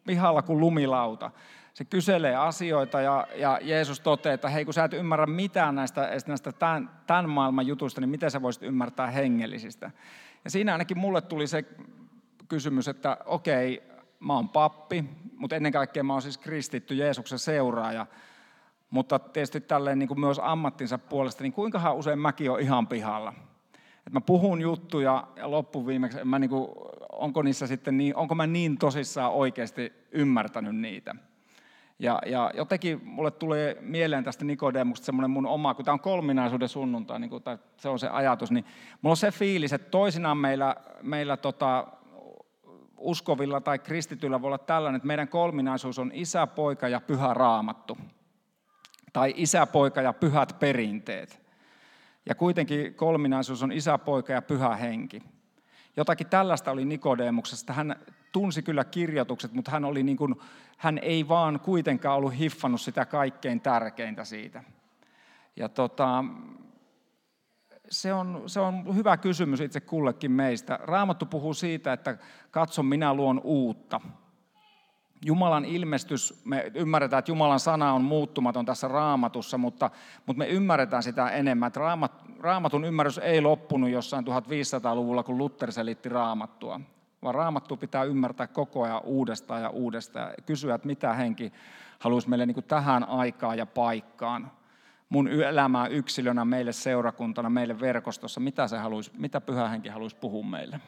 pihalla 0.06 0.42
kuin 0.42 0.60
lumilauta. 0.60 1.30
Se 1.74 1.84
kyselee 1.84 2.36
asioita 2.36 3.00
ja, 3.00 3.26
ja 3.34 3.58
Jeesus 3.62 4.00
toteaa, 4.00 4.34
että 4.34 4.48
hei 4.48 4.64
kun 4.64 4.74
sä 4.74 4.84
et 4.84 4.92
ymmärrä 4.92 5.26
mitään 5.26 5.74
näistä, 5.74 6.10
näistä 6.26 6.52
tämän, 6.52 6.90
tämän 7.06 7.30
maailman 7.30 7.66
jutuista, 7.66 8.00
niin 8.00 8.08
miten 8.08 8.30
sä 8.30 8.42
voisit 8.42 8.62
ymmärtää 8.62 9.10
hengellisistä. 9.10 9.90
Ja 10.44 10.50
siinä 10.50 10.72
ainakin 10.72 10.98
mulle 10.98 11.20
tuli 11.20 11.46
se 11.46 11.64
kysymys, 12.48 12.88
että 12.88 13.16
okei, 13.24 13.82
mä 14.20 14.32
oon 14.32 14.48
pappi, 14.48 15.04
mutta 15.36 15.56
ennen 15.56 15.72
kaikkea 15.72 16.02
mä 16.02 16.12
oon 16.12 16.22
siis 16.22 16.38
kristitty 16.38 16.94
Jeesuksen 16.94 17.38
seuraaja. 17.38 18.06
Mutta 18.90 19.18
tietysti 19.18 19.60
tälleen 19.60 19.98
niin 19.98 20.08
kuin 20.08 20.20
myös 20.20 20.40
ammattinsa 20.42 20.98
puolesta, 20.98 21.42
niin 21.42 21.52
kuinkahan 21.52 21.96
usein 21.96 22.18
mäkin 22.18 22.50
on 22.50 22.60
ihan 22.60 22.86
pihalla. 22.86 23.32
Et 24.06 24.12
mä 24.12 24.20
puhun 24.20 24.60
juttuja 24.60 25.26
ja 25.36 25.50
loppuviimeksi, 25.50 26.24
mä 26.24 26.38
niin 26.38 26.50
kuin, 26.50 26.68
onko, 27.12 27.42
niissä 27.42 27.66
sitten 27.66 27.96
niin, 27.96 28.16
onko 28.16 28.34
mä 28.34 28.46
niin 28.46 28.78
tosissaan 28.78 29.32
oikeasti 29.32 29.92
ymmärtänyt 30.12 30.76
niitä. 30.76 31.14
Ja, 31.98 32.18
ja 32.26 32.50
jotenkin 32.54 33.00
mulle 33.04 33.30
tulee 33.30 33.76
mieleen 33.80 34.24
tästä 34.24 34.44
Nikodemusta 34.44 35.04
semmoinen 35.04 35.30
mun 35.30 35.46
oma, 35.46 35.74
kun 35.74 35.84
tämä 35.84 35.92
on 35.92 36.00
kolminaisuuden 36.00 36.68
sunnuntai, 36.68 37.20
niin 37.20 37.30
kuin, 37.30 37.42
tai 37.42 37.58
se 37.76 37.88
on 37.88 37.98
se 37.98 38.08
ajatus, 38.08 38.50
niin 38.50 38.64
mulla 39.02 39.12
on 39.12 39.16
se 39.16 39.30
fiilis, 39.30 39.72
että 39.72 39.90
toisinaan 39.90 40.38
meillä, 40.38 40.76
meillä 41.02 41.36
tota, 41.36 41.86
uskovilla 42.98 43.60
tai 43.60 43.78
kristityillä 43.78 44.42
voi 44.42 44.48
olla 44.48 44.58
tällainen, 44.58 44.96
että 44.96 45.06
meidän 45.06 45.28
kolminaisuus 45.28 45.98
on 45.98 46.10
isä, 46.14 46.46
poika 46.46 46.88
ja 46.88 47.00
pyhä 47.00 47.34
raamattu. 47.34 47.98
Tai 49.12 49.34
isä, 49.36 49.66
poika 49.66 50.02
ja 50.02 50.12
pyhät 50.12 50.56
perinteet. 50.58 51.43
Ja 52.26 52.34
kuitenkin 52.34 52.94
kolminaisuus 52.94 53.62
on 53.62 53.72
isä, 53.72 53.98
poika 53.98 54.32
ja 54.32 54.42
pyhä 54.42 54.76
henki. 54.76 55.22
Jotakin 55.96 56.26
tällaista 56.26 56.70
oli 56.70 56.84
Nikodemuksesta. 56.84 57.72
Hän 57.72 57.96
tunsi 58.32 58.62
kyllä 58.62 58.84
kirjoitukset, 58.84 59.52
mutta 59.52 59.70
hän, 59.70 59.84
oli 59.84 60.02
niin 60.02 60.16
kuin, 60.16 60.34
hän 60.78 60.98
ei 60.98 61.28
vaan 61.28 61.60
kuitenkaan 61.60 62.16
ollut 62.16 62.38
hiffannut 62.38 62.80
sitä 62.80 63.06
kaikkein 63.06 63.60
tärkeintä 63.60 64.24
siitä. 64.24 64.64
Ja 65.56 65.68
tota, 65.68 66.24
se 67.90 68.14
on, 68.14 68.42
se 68.46 68.60
on 68.60 68.96
hyvä 68.96 69.16
kysymys 69.16 69.60
itse 69.60 69.80
kullekin 69.80 70.32
meistä. 70.32 70.78
Raamattu 70.82 71.26
puhuu 71.26 71.54
siitä, 71.54 71.92
että 71.92 72.18
katso, 72.50 72.82
minä 72.82 73.14
luon 73.14 73.40
uutta. 73.44 74.00
Jumalan 75.22 75.64
ilmestys, 75.64 76.42
me 76.44 76.70
ymmärretään, 76.74 77.18
että 77.18 77.30
Jumalan 77.30 77.60
sana 77.60 77.92
on 77.92 78.02
muuttumaton 78.02 78.66
tässä 78.66 78.88
raamatussa, 78.88 79.58
mutta, 79.58 79.90
mutta 80.26 80.38
me 80.38 80.46
ymmärretään 80.46 81.02
sitä 81.02 81.28
enemmän. 81.28 81.66
Että 81.66 81.80
raamat, 81.80 82.24
raamatun 82.40 82.84
ymmärrys 82.84 83.18
ei 83.18 83.40
loppunut 83.40 83.90
jossain 83.90 84.24
1500-luvulla, 84.24 85.22
kun 85.22 85.38
Luther 85.38 85.72
selitti 85.72 86.08
raamattua, 86.08 86.80
vaan 87.22 87.34
raamattu 87.34 87.76
pitää 87.76 88.04
ymmärtää 88.04 88.46
koko 88.46 88.82
ajan 88.82 89.00
uudestaan 89.04 89.62
ja 89.62 89.68
uudestaan 89.70 90.28
ja 90.28 90.42
kysyä, 90.46 90.74
että 90.74 90.86
mitä 90.86 91.12
henki 91.12 91.52
haluaisi 91.98 92.28
meille 92.28 92.46
niin 92.46 92.64
tähän 92.68 93.08
aikaan 93.08 93.58
ja 93.58 93.66
paikkaan. 93.66 94.50
Mun 95.08 95.28
elämää 95.28 95.86
yksilönä, 95.86 96.44
meille 96.44 96.72
seurakuntana, 96.72 97.50
meille 97.50 97.80
verkostossa, 97.80 98.40
mitä, 98.40 98.68
se 98.68 98.78
haluaisi, 98.78 99.10
mitä 99.18 99.40
pyhä 99.40 99.68
henki 99.68 99.88
haluaisi 99.88 100.16
puhua 100.16 100.44
meille. 100.46 100.80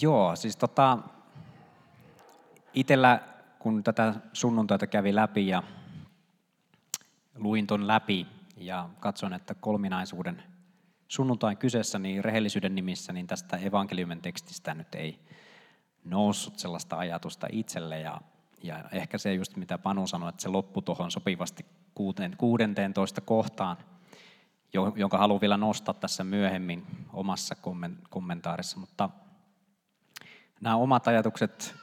Joo, 0.00 0.36
siis 0.36 0.56
tota, 0.56 0.98
itellä 2.74 3.20
kun 3.58 3.84
tätä 3.84 4.14
sunnuntaita 4.32 4.86
kävi 4.86 5.14
läpi 5.14 5.48
ja 5.48 5.62
luin 7.34 7.66
ton 7.66 7.86
läpi 7.86 8.26
ja 8.56 8.88
katson, 9.00 9.32
että 9.32 9.54
kolminaisuuden 9.54 10.42
sunnuntain 11.08 11.56
kyseessä, 11.56 11.98
niin 11.98 12.24
rehellisyyden 12.24 12.74
nimissä, 12.74 13.12
niin 13.12 13.26
tästä 13.26 13.56
evankeliumin 13.56 14.22
tekstistä 14.22 14.74
nyt 14.74 14.94
ei 14.94 15.18
noussut 16.04 16.58
sellaista 16.58 16.98
ajatusta 16.98 17.46
itselle. 17.52 18.00
Ja, 18.00 18.20
ja 18.62 18.84
ehkä 18.92 19.18
se 19.18 19.34
just 19.34 19.56
mitä 19.56 19.78
Panu 19.78 20.06
sanoi, 20.06 20.28
että 20.28 20.42
se 20.42 20.48
loppui 20.48 20.82
tuohon 20.82 21.10
sopivasti 21.10 21.66
16 21.94 23.20
kohtaan, 23.20 23.76
jonka 24.96 25.18
haluan 25.18 25.40
vielä 25.40 25.56
nostaa 25.56 25.94
tässä 25.94 26.24
myöhemmin 26.24 26.86
omassa 27.12 27.56
kommentaarissa. 28.10 28.80
Mutta 28.80 29.10
nämä 30.60 30.76
omat 30.76 31.08
ajatukset, 31.08 31.74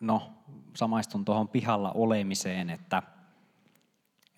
no 0.00 0.32
samaistun 0.76 1.24
tuohon 1.24 1.48
pihalla 1.48 1.92
olemiseen, 1.92 2.70
että, 2.70 3.02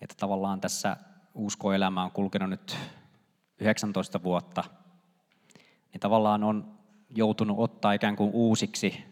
että 0.01 0.15
tavallaan 0.19 0.61
tässä 0.61 0.97
uskoelämä 1.33 2.03
on 2.03 2.11
kulkenut 2.11 2.49
nyt 2.49 2.77
19 3.59 4.23
vuotta, 4.23 4.63
niin 5.93 5.99
tavallaan 5.99 6.43
on 6.43 6.77
joutunut 7.15 7.59
ottaa 7.59 7.93
ikään 7.93 8.15
kuin 8.15 8.29
uusiksi 8.33 9.05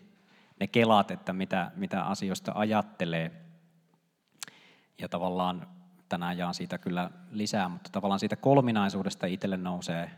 ne 0.60 0.68
kelat, 0.68 1.12
että 1.12 1.34
mitä, 1.34 1.72
mitä 1.76 2.04
asioista 2.04 2.52
ajattelee. 2.56 3.32
Ja 5.02 5.10
tavallaan 5.10 5.68
tänään 6.10 6.38
jaan 6.38 6.54
siitä 6.54 6.78
kyllä 6.78 7.10
lisää, 7.32 7.70
mutta 7.70 7.90
tavallaan 7.92 8.20
siitä 8.20 8.36
kolminaisuudesta 8.36 9.28
itselle 9.28 9.58
nousee 9.58 10.12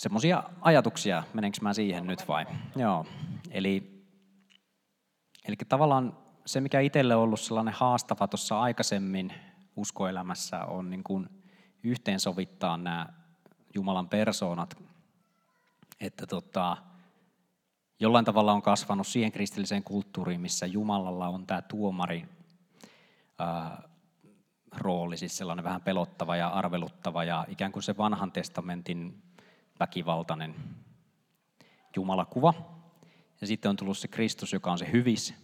semmoisia 0.00 0.42
ajatuksia, 0.60 1.22
menenkö 1.34 1.58
mä 1.62 1.74
siihen 1.74 2.06
nyt 2.06 2.28
vai? 2.28 2.46
Joo, 2.76 3.06
eli, 3.50 4.04
eli 5.48 5.56
tavallaan 5.68 6.16
se, 6.46 6.60
mikä 6.60 6.80
itselle 6.80 7.16
on 7.16 7.22
ollut 7.22 7.40
sellainen 7.40 7.74
haastava 7.74 8.28
tuossa 8.28 8.60
aikaisemmin 8.60 9.32
uskoelämässä, 9.76 10.64
on 10.64 10.90
niin 10.90 11.04
kuin 11.04 11.28
yhteensovittaa 11.82 12.76
nämä 12.76 13.06
Jumalan 13.74 14.08
persoonat, 14.08 14.78
että 16.00 16.26
tota, 16.26 16.76
jollain 18.00 18.24
tavalla 18.24 18.52
on 18.52 18.62
kasvanut 18.62 19.06
siihen 19.06 19.32
kristilliseen 19.32 19.84
kulttuuriin, 19.84 20.40
missä 20.40 20.66
Jumalalla 20.66 21.28
on 21.28 21.46
tämä 21.46 21.62
tuomari 21.62 22.28
ää, 23.38 23.82
rooli, 24.76 25.16
siis 25.16 25.36
sellainen 25.36 25.64
vähän 25.64 25.82
pelottava 25.82 26.36
ja 26.36 26.48
arveluttava 26.48 27.24
ja 27.24 27.46
ikään 27.48 27.72
kuin 27.72 27.82
se 27.82 27.96
vanhan 27.96 28.32
testamentin 28.32 29.22
väkivaltainen 29.80 30.54
Jumalakuva. 31.96 32.54
Ja 33.40 33.46
sitten 33.46 33.68
on 33.68 33.76
tullut 33.76 33.98
se 33.98 34.08
Kristus, 34.08 34.52
joka 34.52 34.72
on 34.72 34.78
se 34.78 34.92
hyvis. 34.92 35.34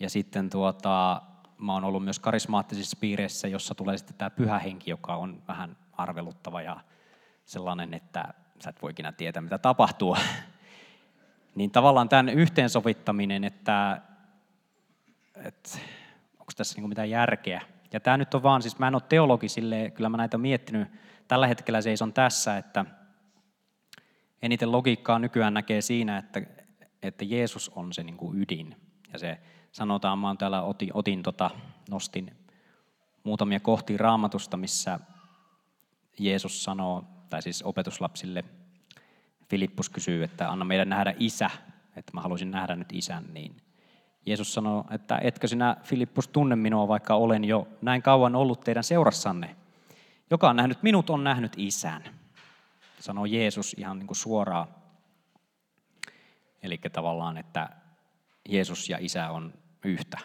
Ja 0.00 0.10
sitten 0.10 0.50
tuota, 0.50 1.22
mä 1.58 1.74
oon 1.74 1.84
ollut 1.84 2.04
myös 2.04 2.18
karismaattisissa 2.18 2.96
piireissä, 3.00 3.48
jossa 3.48 3.74
tulee 3.74 3.98
sitten 3.98 4.16
tämä 4.16 4.30
pyhä 4.30 4.58
henki, 4.58 4.90
joka 4.90 5.16
on 5.16 5.42
vähän 5.48 5.76
arveluttava 5.92 6.62
ja 6.62 6.80
sellainen, 7.44 7.94
että 7.94 8.34
sä 8.64 8.70
et 8.70 8.82
voi 8.82 8.90
ikinä 8.90 9.12
tietää, 9.12 9.42
mitä 9.42 9.58
tapahtuu. 9.58 10.16
niin 11.54 11.70
tavallaan 11.70 12.08
tämän 12.08 12.28
yhteensovittaminen, 12.28 13.44
että, 13.44 14.00
että 15.36 15.78
onko 16.32 16.52
tässä 16.56 16.80
niin 16.80 16.88
mitään 16.88 17.10
järkeä. 17.10 17.62
Ja 17.92 18.00
tämä 18.00 18.16
nyt 18.16 18.34
on 18.34 18.42
vaan, 18.42 18.62
siis 18.62 18.78
mä 18.78 18.88
en 18.88 18.94
ole 18.94 19.02
teologi 19.08 19.48
sille, 19.48 19.90
kyllä 19.90 20.08
mä 20.08 20.16
näitä 20.16 20.38
miettinyt, 20.38 20.88
tällä 21.28 21.46
hetkellä 21.46 21.80
seison 21.80 22.12
tässä, 22.12 22.58
että 22.58 22.84
eniten 24.42 24.72
logiikkaa 24.72 25.18
nykyään 25.18 25.54
näkee 25.54 25.80
siinä, 25.80 26.18
että, 26.18 26.42
että 27.02 27.24
Jeesus 27.24 27.68
on 27.68 27.92
se 27.92 28.02
niin 28.02 28.16
kuin 28.16 28.42
ydin. 28.42 28.76
Ja 29.12 29.18
se 29.18 29.38
sanotaan, 29.72 30.18
mä 30.18 30.34
täällä 30.38 30.62
otin, 30.62 30.90
otin 30.94 31.22
tota, 31.22 31.50
nostin 31.90 32.36
muutamia 33.24 33.60
kohtia 33.60 33.98
raamatusta, 33.98 34.56
missä 34.56 35.00
Jeesus 36.18 36.64
sanoo, 36.64 37.04
tai 37.30 37.42
siis 37.42 37.62
opetuslapsille, 37.62 38.44
Filippus 39.48 39.88
kysyy, 39.88 40.24
että 40.24 40.50
anna 40.50 40.64
meidän 40.64 40.88
nähdä 40.88 41.14
isä, 41.18 41.50
että 41.96 42.12
mä 42.14 42.20
haluaisin 42.20 42.50
nähdä 42.50 42.76
nyt 42.76 42.92
isän, 42.92 43.24
niin 43.32 43.56
Jeesus 44.26 44.54
sanoo, 44.54 44.84
että 44.90 45.18
etkö 45.22 45.48
sinä 45.48 45.76
Filippus 45.82 46.28
tunne 46.28 46.56
minua, 46.56 46.88
vaikka 46.88 47.14
olen 47.14 47.44
jo 47.44 47.68
näin 47.82 48.02
kauan 48.02 48.36
ollut 48.36 48.60
teidän 48.60 48.84
seurassanne. 48.84 49.56
Joka 50.30 50.50
on 50.50 50.56
nähnyt 50.56 50.82
minut, 50.82 51.10
on 51.10 51.24
nähnyt 51.24 51.52
isän. 51.56 52.02
Sanoo 53.00 53.24
Jeesus 53.24 53.74
ihan 53.78 53.98
niin 53.98 54.06
kuin 54.06 54.16
suoraan. 54.16 54.68
Eli 56.62 56.78
tavallaan, 56.92 57.38
että 57.38 57.68
Jeesus 58.48 58.88
ja 58.88 58.98
isä 59.00 59.30
on 59.30 59.54
yhtä. 59.84 60.18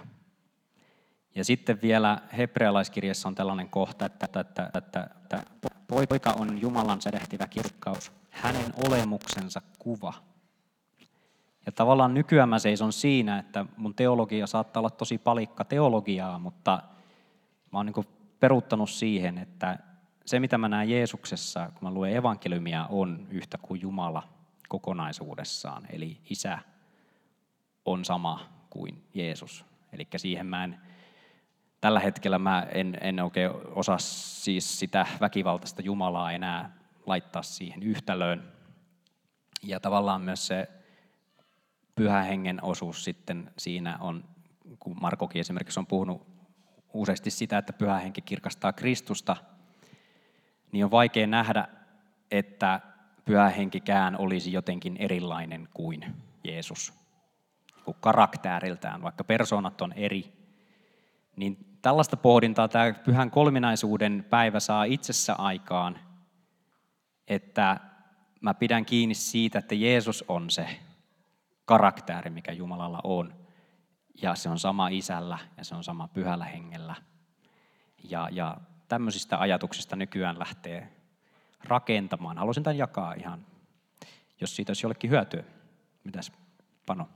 Ja 1.36 1.46
sitten 1.46 1.82
vielä 1.82 2.22
hebrealaiskirjassa 2.38 3.28
on 3.28 3.36
tällainen 3.36 3.70
kohta, 3.70 4.06
että, 4.06 4.26
että, 4.26 4.40
että, 4.40 4.70
että, 4.76 5.10
että 5.24 5.68
poika 5.88 6.32
on 6.32 6.62
Jumalan 6.62 7.02
sädehtivä 7.02 7.48
kirkkaus, 7.48 8.12
hänen 8.30 8.74
olemuksensa 8.88 9.62
kuva. 9.80 10.14
Ja 11.66 11.72
tavallaan 11.72 12.14
nykyään 12.14 12.50
mä 12.50 12.60
seison 12.60 12.94
siinä, 12.94 13.40
että 13.40 13.66
mun 13.78 13.96
teologia 13.96 14.48
saattaa 14.48 14.82
olla 14.82 14.90
tosi 14.90 15.18
palikka 15.18 15.66
teologiaa, 15.66 16.40
mutta 16.40 16.82
mä 17.72 17.80
oon 17.80 17.86
niin 17.86 18.08
peruuttanut 18.40 18.90
siihen, 18.90 19.38
että 19.38 19.80
se 20.26 20.40
mitä 20.40 20.58
mä 20.58 20.70
näen 20.70 20.90
Jeesuksessa, 20.90 21.66
kun 21.66 21.90
mä 21.90 21.94
luen 21.94 22.16
evankeliumia, 22.16 22.86
on 22.90 23.28
yhtä 23.30 23.58
kuin 23.58 23.82
Jumala 23.82 24.24
kokonaisuudessaan. 24.70 25.84
Eli 25.90 26.18
isä 26.30 26.60
on 27.86 28.06
sama 28.06 28.50
kuin 28.70 29.04
Jeesus. 29.14 29.66
Eli 29.94 30.08
siihen 30.18 30.46
mä 30.46 30.64
en, 30.64 30.80
tällä 31.82 32.00
hetkellä 32.00 32.40
mä 32.40 32.68
en, 32.72 32.98
en 33.02 33.20
oikein 33.20 33.52
osaa 33.66 33.98
siis 34.00 34.80
sitä 34.80 35.06
väkivaltaista 35.22 35.82
Jumalaa 35.82 36.32
enää 36.32 36.78
laittaa 37.06 37.44
siihen 37.44 37.84
yhtälöön. 37.84 38.52
Ja 39.64 39.80
tavallaan 39.80 40.22
myös 40.22 40.48
se 40.48 40.68
pyhä 41.96 42.24
hengen 42.24 42.64
osuus 42.64 43.04
sitten 43.04 43.52
siinä 43.58 43.98
on, 43.98 44.24
kun 44.80 44.98
Markokin 45.02 45.40
esimerkiksi 45.40 45.80
on 45.80 45.88
puhunut 45.88 46.28
useasti 46.94 47.32
sitä, 47.32 47.58
että 47.58 47.74
pyhä 47.74 48.00
henki 48.00 48.22
kirkastaa 48.22 48.74
Kristusta, 48.74 49.36
niin 50.74 50.86
on 50.86 50.92
vaikea 50.92 51.28
nähdä, 51.28 51.68
että 52.32 52.82
pyhä 53.26 53.50
henkikään 53.50 54.18
olisi 54.18 54.54
jotenkin 54.54 54.98
erilainen 54.98 55.70
kuin 55.74 56.06
Jeesus 56.44 56.94
kuin 57.86 57.98
karakteriltään, 58.00 59.02
vaikka 59.02 59.24
persoonat 59.24 59.82
on 59.82 59.94
eri, 59.94 60.34
niin 61.36 61.78
tällaista 61.82 62.18
pohdintaa 62.18 62.68
tämä 62.68 62.94
pyhän 62.94 63.32
kolminaisuuden 63.32 64.26
päivä 64.30 64.60
saa 64.60 64.84
itsessä 64.84 65.34
aikaan, 65.34 66.00
että 67.28 67.80
mä 68.42 68.54
pidän 68.54 68.86
kiinni 68.86 69.16
siitä, 69.16 69.60
että 69.60 69.76
Jeesus 69.76 70.26
on 70.28 70.50
se 70.50 70.68
karakteri, 71.66 72.30
mikä 72.30 72.52
Jumalalla 72.52 73.00
on. 73.04 73.34
Ja 74.22 74.36
se 74.36 74.50
on 74.50 74.60
sama 74.60 74.88
isällä 74.88 75.38
ja 75.58 75.64
se 75.64 75.76
on 75.76 75.84
sama 75.84 76.08
pyhällä 76.08 76.46
hengellä. 76.46 76.96
Ja, 78.10 78.30
ja 78.32 78.58
tämmöisistä 78.94 79.40
ajatuksista 79.40 79.96
nykyään 79.96 80.40
lähtee 80.40 80.88
rakentamaan. 81.64 82.38
Haluaisin 82.38 82.64
tämän 82.64 82.78
jakaa 82.78 83.14
ihan, 83.14 83.46
jos 84.42 84.56
siitä 84.56 84.70
olisi 84.70 84.86
jollekin 84.86 85.10
hyötyä. 85.10 85.44
Mitäs 86.04 86.32
Pano? 86.86 87.10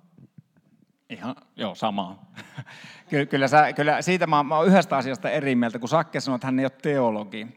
Ihan, 1.10 1.36
joo, 1.56 1.76
sama. 1.76 2.20
kyllä, 3.10 3.26
kyllä, 3.26 3.48
sä, 3.48 3.74
kyllä 3.74 4.02
siitä 4.02 4.28
mä, 4.28 4.44
mä 4.44 4.58
oon 4.58 4.68
yhdestä 4.68 4.98
asiasta 4.98 5.30
eri 5.30 5.56
mieltä, 5.56 5.80
kun 5.80 5.90
Sakke 5.90 6.20
sanoi, 6.20 6.36
että 6.36 6.48
hän 6.48 6.60
ei 6.60 6.66
ole 6.66 6.72
teologi, 6.82 7.48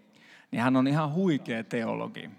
niin 0.51 0.63
hän 0.63 0.77
on 0.77 0.89
ihan 0.89 1.13
huikea 1.13 1.65
teologi. 1.65 2.31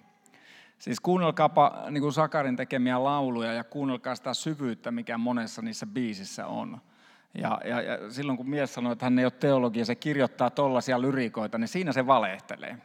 Siis 0.79 1.00
kuunnelkaapa 1.00 1.83
niin 1.89 2.01
kuin 2.01 2.13
Sakarin 2.13 2.55
tekemiä 2.55 3.03
lauluja 3.03 3.53
ja 3.53 3.63
kuunnelkaa 3.63 4.15
sitä 4.15 4.33
syvyyttä, 4.33 4.91
mikä 4.91 5.17
monessa 5.17 5.61
niissä 5.61 5.85
biisissä 5.85 6.47
on. 6.47 6.81
Ja, 7.33 7.61
ja, 7.65 7.81
ja 7.81 8.11
silloin 8.11 8.38
kun 8.38 8.50
mies 8.50 8.73
sanoo, 8.73 8.91
että 8.91 9.05
hän 9.05 9.19
ei 9.19 9.25
ole 9.25 9.31
teologi 9.31 9.79
ja 9.79 9.85
se 9.85 9.95
kirjoittaa 9.95 10.50
tollaisia 10.50 11.01
lyrikoita, 11.01 11.57
niin 11.57 11.67
siinä 11.67 11.91
se 11.91 12.07
valehtelee. 12.07 12.77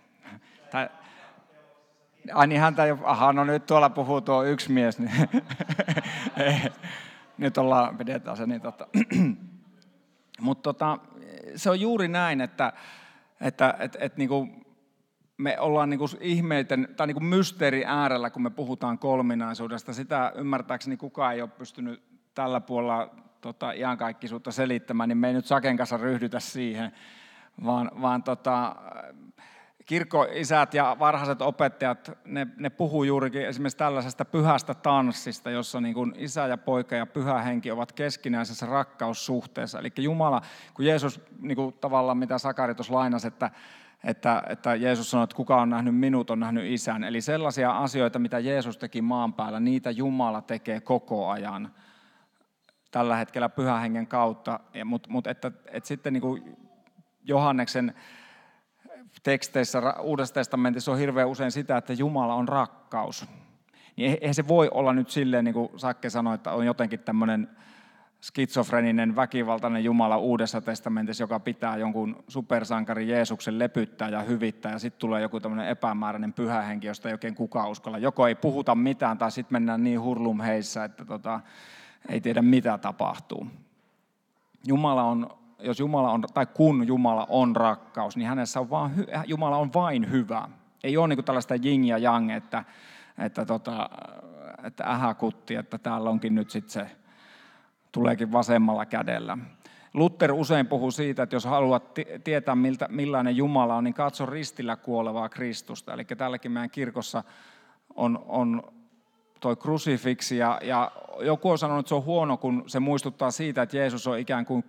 Tai, 0.71 0.89
ai 2.35 2.47
niin 2.47 2.61
häntä 2.61 2.83
ole, 2.83 2.99
aha, 3.05 3.33
no 3.33 3.45
nyt 3.45 3.67
tuolla 3.67 3.91
puhuu 3.91 4.21
tuo 4.21 4.45
yksi 4.45 4.73
mies. 4.73 4.99
Niin 4.99 5.13
nyt 7.39 7.59
ollaan, 7.59 7.99
pidetään 7.99 8.37
se 8.37 8.47
niin 8.47 8.61
tota. 8.61 8.87
Mutta 10.41 10.63
tota, 10.63 10.99
se 11.57 11.71
on 11.71 11.81
juuri 11.81 12.09
näin, 12.09 12.41
että, 12.41 12.73
että 13.41 13.75
et, 13.79 13.97
et, 14.01 14.17
niin 14.17 14.29
kuin, 14.29 14.67
me 15.39 15.61
ollaan 15.61 15.91
niin 15.91 15.99
kuin 15.99 16.11
ihmeiden 16.21 16.89
tai 16.97 17.07
niin 17.07 17.15
kuin 17.15 17.25
mysteeri 17.25 17.85
äärellä, 17.87 18.31
kun 18.31 18.43
me 18.43 18.51
puhutaan 18.51 18.99
kolminaisuudesta. 18.99 19.93
Sitä 19.93 20.33
ymmärtääkseni 20.35 20.97
kukaan 20.97 21.35
ei 21.35 21.43
ole 21.43 21.51
pystynyt 21.51 22.03
tällä 22.35 22.61
puolella 22.61 23.26
tota, 23.41 23.73
iankaikkisuutta 23.73 24.53
selittämään, 24.53 25.09
niin 25.09 25.19
me 25.19 25.29
ei 25.29 25.35
nyt 25.35 25.47
Saken 25.47 25.77
kanssa 25.77 25.97
ryhdytä 25.97 26.41
siihen, 26.41 26.93
vaan, 27.65 27.91
vaan 28.03 28.23
tota, 28.23 28.77
kirkkoisät 29.87 30.75
ja 30.75 30.97
varhaiset 30.99 31.43
opettajat, 31.43 32.11
ne, 32.25 32.47
ne 32.57 32.71
puhuu 32.71 33.05
juurikin 33.05 33.47
esimerkiksi 33.47 33.77
tällaisesta 33.77 34.25
pyhästä 34.25 34.75
tanssista, 34.75 35.51
jossa 35.51 35.81
niin 35.81 35.95
kuin 35.95 36.15
isä 36.17 36.47
ja 36.47 36.59
poika 36.59 36.95
ja 36.95 37.07
pyhä 37.07 37.43
henki 37.43 37.71
ovat 37.71 37.93
keskinäisessä 37.93 38.67
rakkaussuhteessa. 38.67 39.79
Eli 39.79 39.93
Jumala, 39.99 40.43
kun 40.75 40.85
Jeesus 40.85 41.21
niin 41.41 41.57
kuin 41.57 41.75
tavallaan, 41.81 42.19
mitä 42.19 42.39
Sakari 42.39 42.75
tuossa 42.75 42.95
lainasi, 42.95 43.29
että, 43.29 43.51
että, 44.05 44.43
että 44.49 44.75
Jeesus 44.75 45.11
sanoi, 45.11 45.25
että 45.25 45.37
kuka 45.37 45.61
on 45.61 45.71
nähnyt 45.71 45.97
minut, 45.97 46.31
on 46.31 46.41
nähnyt 46.41 46.65
isän. 46.67 47.05
Eli 47.05 47.21
sellaisia 47.21 47.71
asioita, 47.79 48.19
mitä 48.19 48.39
Jeesus 48.39 48.79
teki 48.79 49.03
maan 49.03 49.33
päällä, 49.33 49.61
niitä 49.61 49.91
Jumala 49.91 50.43
tekee 50.43 50.81
koko 50.81 51.29
ajan 51.29 51.75
tällä 52.97 53.17
hetkellä 53.17 53.49
pyhän 53.49 53.81
hengen 53.81 54.07
kautta. 54.07 54.61
Mutta 54.85 55.11
mut 55.11 55.27
että, 55.27 55.53
että 55.67 55.87
sitten 55.87 56.13
niin 56.13 56.21
kuin 56.21 56.57
Johanneksen 57.25 57.95
teksteissä 59.23 59.95
Uudessa 60.01 60.35
testamentissa 60.35 60.93
on 60.93 60.99
hirveän 60.99 61.29
usein 61.29 61.53
sitä, 61.53 61.77
että 61.77 61.93
Jumala 61.93 62.35
on 62.35 62.49
rakkaus. 62.49 63.27
Niin 63.97 64.19
eihän 64.21 64.35
se 64.35 64.49
voi 64.49 64.69
olla 64.75 64.93
nyt 64.93 65.11
silleen, 65.11 65.45
niin 65.45 65.55
kuin 65.55 65.69
Sakke 65.77 66.11
sanoi, 66.11 66.35
että 66.35 66.53
on 66.53 66.67
jotenkin 66.67 67.01
tämmöinen 67.01 67.49
skitsofreninen, 68.21 69.17
väkivaltainen 69.17 69.85
Jumala 69.85 70.19
Uudessa 70.19 70.61
testamentissa, 70.61 71.23
joka 71.23 71.41
pitää 71.41 71.77
jonkun 71.77 72.25
supersankari 72.29 73.09
Jeesuksen 73.09 73.59
lepyttää 73.59 74.09
ja 74.09 74.23
hyvittää, 74.23 74.73
ja 74.73 74.79
sitten 74.79 75.01
tulee 75.01 75.23
joku 75.23 75.41
tämmöinen 75.41 75.69
epämääräinen 75.69 76.33
pyhähenki, 76.33 76.87
josta 76.87 77.09
ei 77.09 77.15
oikein 77.15 77.35
kukaan 77.35 77.71
uskalla. 77.71 77.99
Joko 77.99 78.27
ei 78.27 78.35
puhuta 78.35 78.75
mitään, 78.75 79.19
tai 79.19 79.31
sitten 79.31 79.55
mennään 79.55 79.85
niin 79.85 80.01
hurlum 80.01 80.41
heissä, 80.41 80.85
että 80.85 81.05
tota, 81.05 81.41
ei 82.09 82.21
tiedä 82.21 82.43
mitä 82.43 82.79
tapahtuu. 82.79 83.47
Jumala 84.67 85.03
on 85.03 85.31
jos 85.59 85.81
Jumala 85.81 86.11
on, 86.11 86.25
tai 86.35 86.47
kun 86.47 86.87
Jumala 86.87 87.27
on 87.29 87.57
rakkaus, 87.57 88.17
niin 88.17 88.29
hänessä 88.29 88.61
on 88.61 88.71
vaan, 88.71 88.93
Jumala 89.27 89.57
on 89.57 89.73
vain 89.75 90.11
hyvä. 90.11 90.49
Ei 90.85 90.97
ole 90.97 91.09
niin 91.09 91.25
tällaista 91.25 91.55
jing 91.55 91.89
ja 91.89 91.99
jang, 91.99 92.31
että, 92.31 92.65
että, 93.19 93.45
tota, 93.45 93.91
että 94.65 94.85
ähäkutti, 94.85 95.55
että 95.55 95.79
täällä 95.79 96.11
onkin 96.11 96.35
nyt 96.35 96.51
sitten 96.51 96.71
se, 96.71 96.97
tuleekin 97.93 98.33
vasemmalla 98.33 98.87
kädellä. 98.87 99.39
Luther 99.95 100.33
usein 100.33 100.67
puhuu 100.67 100.91
siitä, 100.91 101.23
että 101.23 101.37
jos 101.37 101.45
haluat 101.45 101.95
tietää, 102.25 102.55
miltä, 102.55 102.87
millainen 102.91 103.37
Jumala 103.37 103.77
on, 103.77 103.85
niin 103.85 103.95
katso 103.95 104.27
ristillä 104.27 104.77
kuolevaa 104.77 105.29
Kristusta. 105.29 105.93
Eli 105.93 106.05
täälläkin 106.05 106.53
meidän 106.53 106.71
kirkossa 106.71 107.25
on, 107.95 108.25
on 108.27 108.63
toi 109.41 109.57
krusifiksi 109.57 110.37
ja, 110.37 110.61
ja 110.63 110.93
joku 111.21 111.51
on 111.51 111.59
sanonut, 111.59 111.81
että 111.81 111.89
se 111.89 111.95
on 111.95 112.05
huono, 112.05 112.37
kun 112.37 112.65
se 112.67 112.81
muistuttaa 112.81 113.31
siitä, 113.31 113.63
että 113.63 113.77
Jeesus 113.77 114.07
on 114.07 114.19
ikään 114.19 114.47
kuin 114.47 114.65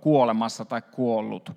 kuolemassa 0.00 0.64
tai 0.64 0.82
kuollut. 0.92 1.52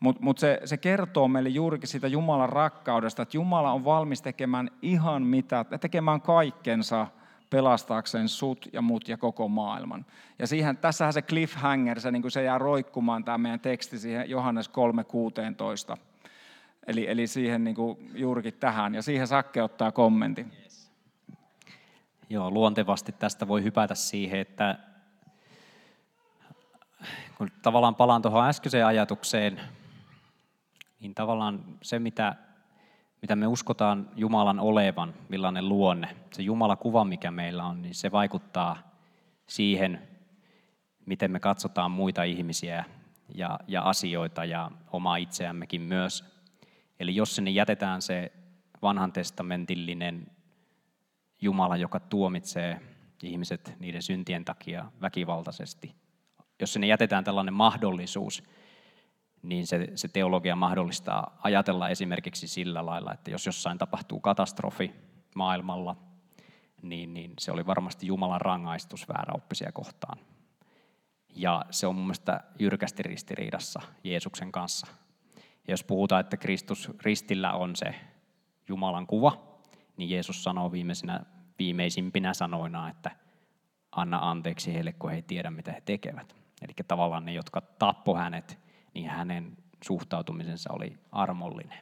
Mutta 0.00 0.22
mut 0.22 0.38
se, 0.38 0.60
se 0.64 0.76
kertoo 0.76 1.28
meille 1.28 1.48
juurikin 1.48 1.88
siitä 1.88 2.08
Jumalan 2.08 2.48
rakkaudesta, 2.48 3.22
että 3.22 3.36
Jumala 3.36 3.72
on 3.72 3.84
valmis 3.84 4.22
tekemään 4.22 4.70
ihan 4.82 5.22
mitä, 5.22 5.64
tekemään 5.80 6.20
kaikkensa 6.20 7.06
pelastaakseen 7.50 8.28
sut 8.28 8.68
ja 8.72 8.82
mut 8.82 9.08
ja 9.08 9.16
koko 9.16 9.48
maailman. 9.48 10.06
Ja 10.38 10.46
siihen, 10.46 10.76
tässähän 10.76 11.12
se 11.12 11.22
cliffhanger, 11.22 12.00
se, 12.00 12.10
niin 12.10 12.30
se 12.30 12.42
jää 12.42 12.58
roikkumaan 12.58 13.24
tämä 13.24 13.38
meidän 13.38 13.60
teksti 13.60 13.98
siihen 13.98 14.30
Johannes 14.30 14.70
3.16. 15.90 15.96
Eli, 16.86 17.10
eli 17.10 17.26
siihen 17.26 17.64
niin 17.64 17.76
juurikin 18.14 18.54
tähän. 18.54 18.94
Ja 18.94 19.02
siihen 19.02 19.26
Sakke 19.26 19.62
ottaa 19.62 19.92
kommentin. 19.92 20.52
Joo, 22.28 22.50
luontevasti 22.50 23.12
tästä 23.12 23.48
voi 23.48 23.62
hypätä 23.62 23.94
siihen, 23.94 24.40
että 24.40 24.78
kun 27.38 27.50
tavallaan 27.62 27.94
palaan 27.94 28.22
tuohon 28.22 28.48
äskeiseen 28.48 28.86
ajatukseen, 28.86 29.60
niin 31.00 31.14
tavallaan 31.14 31.64
se, 31.82 31.98
mitä, 31.98 32.36
mitä 33.22 33.36
me 33.36 33.46
uskotaan 33.46 34.10
Jumalan 34.16 34.60
olevan, 34.60 35.14
millainen 35.28 35.68
luonne, 35.68 36.16
se 36.32 36.42
Jumala-kuva, 36.42 37.04
mikä 37.04 37.30
meillä 37.30 37.64
on, 37.64 37.82
niin 37.82 37.94
se 37.94 38.12
vaikuttaa 38.12 38.76
siihen, 39.46 40.08
miten 41.06 41.30
me 41.30 41.40
katsotaan 41.40 41.90
muita 41.90 42.22
ihmisiä 42.22 42.84
ja, 43.34 43.58
ja 43.68 43.82
asioita 43.82 44.44
ja 44.44 44.70
omaa 44.92 45.16
itseämmekin 45.16 45.82
myös. 45.82 46.24
Eli 47.00 47.16
jos 47.16 47.36
sinne 47.36 47.50
jätetään 47.50 48.02
se 48.02 48.32
vanhan 48.82 49.12
testamentillinen 49.12 50.35
Jumala, 51.46 51.76
joka 51.76 52.00
tuomitsee 52.00 52.80
ihmiset 53.22 53.74
niiden 53.78 54.02
syntien 54.02 54.44
takia 54.44 54.92
väkivaltaisesti. 55.00 55.94
Jos 56.60 56.72
sinne 56.72 56.86
jätetään 56.86 57.24
tällainen 57.24 57.54
mahdollisuus, 57.54 58.42
niin 59.42 59.66
se, 59.66 59.88
se 59.94 60.08
teologia 60.08 60.56
mahdollistaa 60.56 61.38
ajatella 61.42 61.88
esimerkiksi 61.88 62.48
sillä 62.48 62.86
lailla, 62.86 63.12
että 63.12 63.30
jos 63.30 63.46
jossain 63.46 63.78
tapahtuu 63.78 64.20
katastrofi 64.20 64.92
maailmalla, 65.34 65.96
niin, 66.82 67.14
niin 67.14 67.32
se 67.38 67.52
oli 67.52 67.66
varmasti 67.66 68.06
Jumalan 68.06 68.40
rangaistus 68.40 69.08
vääräoppisia 69.08 69.72
kohtaan. 69.72 70.18
Ja 71.34 71.64
se 71.70 71.86
on 71.86 71.94
mun 71.94 72.04
mielestä 72.04 72.40
jyrkästi 72.58 73.02
ristiriidassa 73.02 73.80
Jeesuksen 74.04 74.52
kanssa. 74.52 74.86
Ja 75.36 75.72
jos 75.72 75.84
puhutaan, 75.84 76.20
että 76.20 76.36
Kristus 76.36 76.90
ristillä 77.02 77.52
on 77.52 77.76
se 77.76 77.94
Jumalan 78.68 79.06
kuva, 79.06 79.46
niin 79.96 80.10
Jeesus 80.10 80.44
sanoo 80.44 80.72
viimeisinä, 80.72 81.20
viimeisimpinä 81.58 82.34
sanoina, 82.34 82.88
että 82.88 83.10
anna 83.92 84.30
anteeksi 84.30 84.74
heille, 84.74 84.92
kun 84.92 85.10
he 85.10 85.16
ei 85.16 85.22
tiedä, 85.22 85.50
mitä 85.50 85.72
he 85.72 85.80
tekevät. 85.80 86.36
Eli 86.62 86.72
tavallaan 86.88 87.24
ne, 87.24 87.32
jotka 87.32 87.60
tappo 87.60 88.16
hänet, 88.16 88.58
niin 88.94 89.08
hänen 89.08 89.56
suhtautumisensa 89.84 90.72
oli 90.72 90.98
armollinen. 91.12 91.78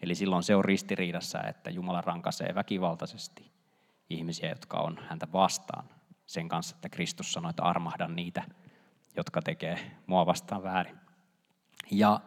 Eli 0.00 0.14
silloin 0.14 0.42
se 0.42 0.56
on 0.56 0.64
ristiriidassa, 0.64 1.42
että 1.42 1.70
Jumala 1.70 2.00
rankaisee 2.00 2.54
väkivaltaisesti 2.54 3.52
ihmisiä, 4.10 4.48
jotka 4.48 4.76
on 4.76 4.98
häntä 5.08 5.28
vastaan. 5.32 5.84
Sen 6.26 6.48
kanssa, 6.48 6.76
että 6.76 6.88
Kristus 6.88 7.32
sanoi, 7.32 7.50
että 7.50 7.62
armahdan 7.62 8.16
niitä, 8.16 8.42
jotka 9.16 9.42
tekee 9.42 9.78
mua 10.06 10.26
vastaan 10.26 10.62
väärin. 10.62 10.96
Ja 11.90 12.20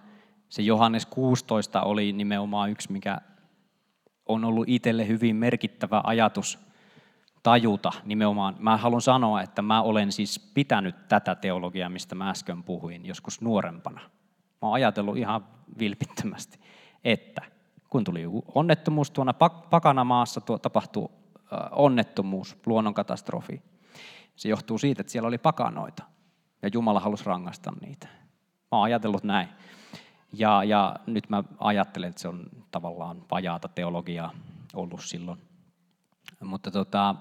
se 0.50 0.62
Johannes 0.62 1.06
16 1.06 1.82
oli 1.82 2.14
nimenomaan 2.14 2.70
yksi, 2.70 2.92
mikä 2.92 3.22
on 4.26 4.46
ollut 4.46 4.70
itselle 4.70 5.08
hyvin 5.08 5.36
merkittävä 5.36 6.02
ajatus 6.04 6.69
tajuta 7.44 7.92
nimenomaan. 8.06 8.56
Mä 8.60 8.78
haluan 8.78 9.02
sanoa, 9.02 9.42
että 9.42 9.62
mä 9.62 9.82
olen 9.82 10.12
siis 10.12 10.52
pitänyt 10.54 11.08
tätä 11.08 11.36
teologiaa, 11.36 11.90
mistä 11.90 12.16
mä 12.16 12.30
äsken 12.30 12.64
puhuin, 12.64 13.06
joskus 13.06 13.42
nuorempana. 13.42 14.02
Mä 14.62 14.68
oon 14.68 14.74
ajatellut 14.74 15.18
ihan 15.18 15.46
vilpittömästi, 15.80 16.60
että 17.04 17.42
kun 17.90 18.04
tuli 18.04 18.26
onnettomuus 18.56 19.12
tuona 19.12 19.34
Pakanamaassa, 19.70 20.42
tuo 20.42 20.58
tapahtui 20.58 21.10
onnettomuus, 21.72 22.58
luonnonkatastrofi. 22.66 23.62
Se 24.36 24.50
johtuu 24.50 24.78
siitä, 24.78 25.02
että 25.02 25.12
siellä 25.12 25.28
oli 25.28 25.38
pakanoita 25.38 26.04
ja 26.62 26.70
Jumala 26.74 27.00
halusi 27.00 27.26
rangaista 27.26 27.74
niitä. 27.82 28.08
Mä 28.72 28.78
oon 28.78 28.84
ajatellut 28.84 29.24
näin. 29.24 29.48
Ja, 30.34 30.64
ja 30.64 30.96
nyt 31.06 31.30
mä 31.30 31.44
ajattelen, 31.60 32.10
että 32.10 32.22
se 32.22 32.28
on 32.28 32.50
tavallaan 32.72 33.26
vajaata 33.32 33.68
teologiaa 33.68 34.32
ollut 34.74 35.02
silloin. 35.04 35.40
Mutta 36.44 36.72
tota, 36.72 37.16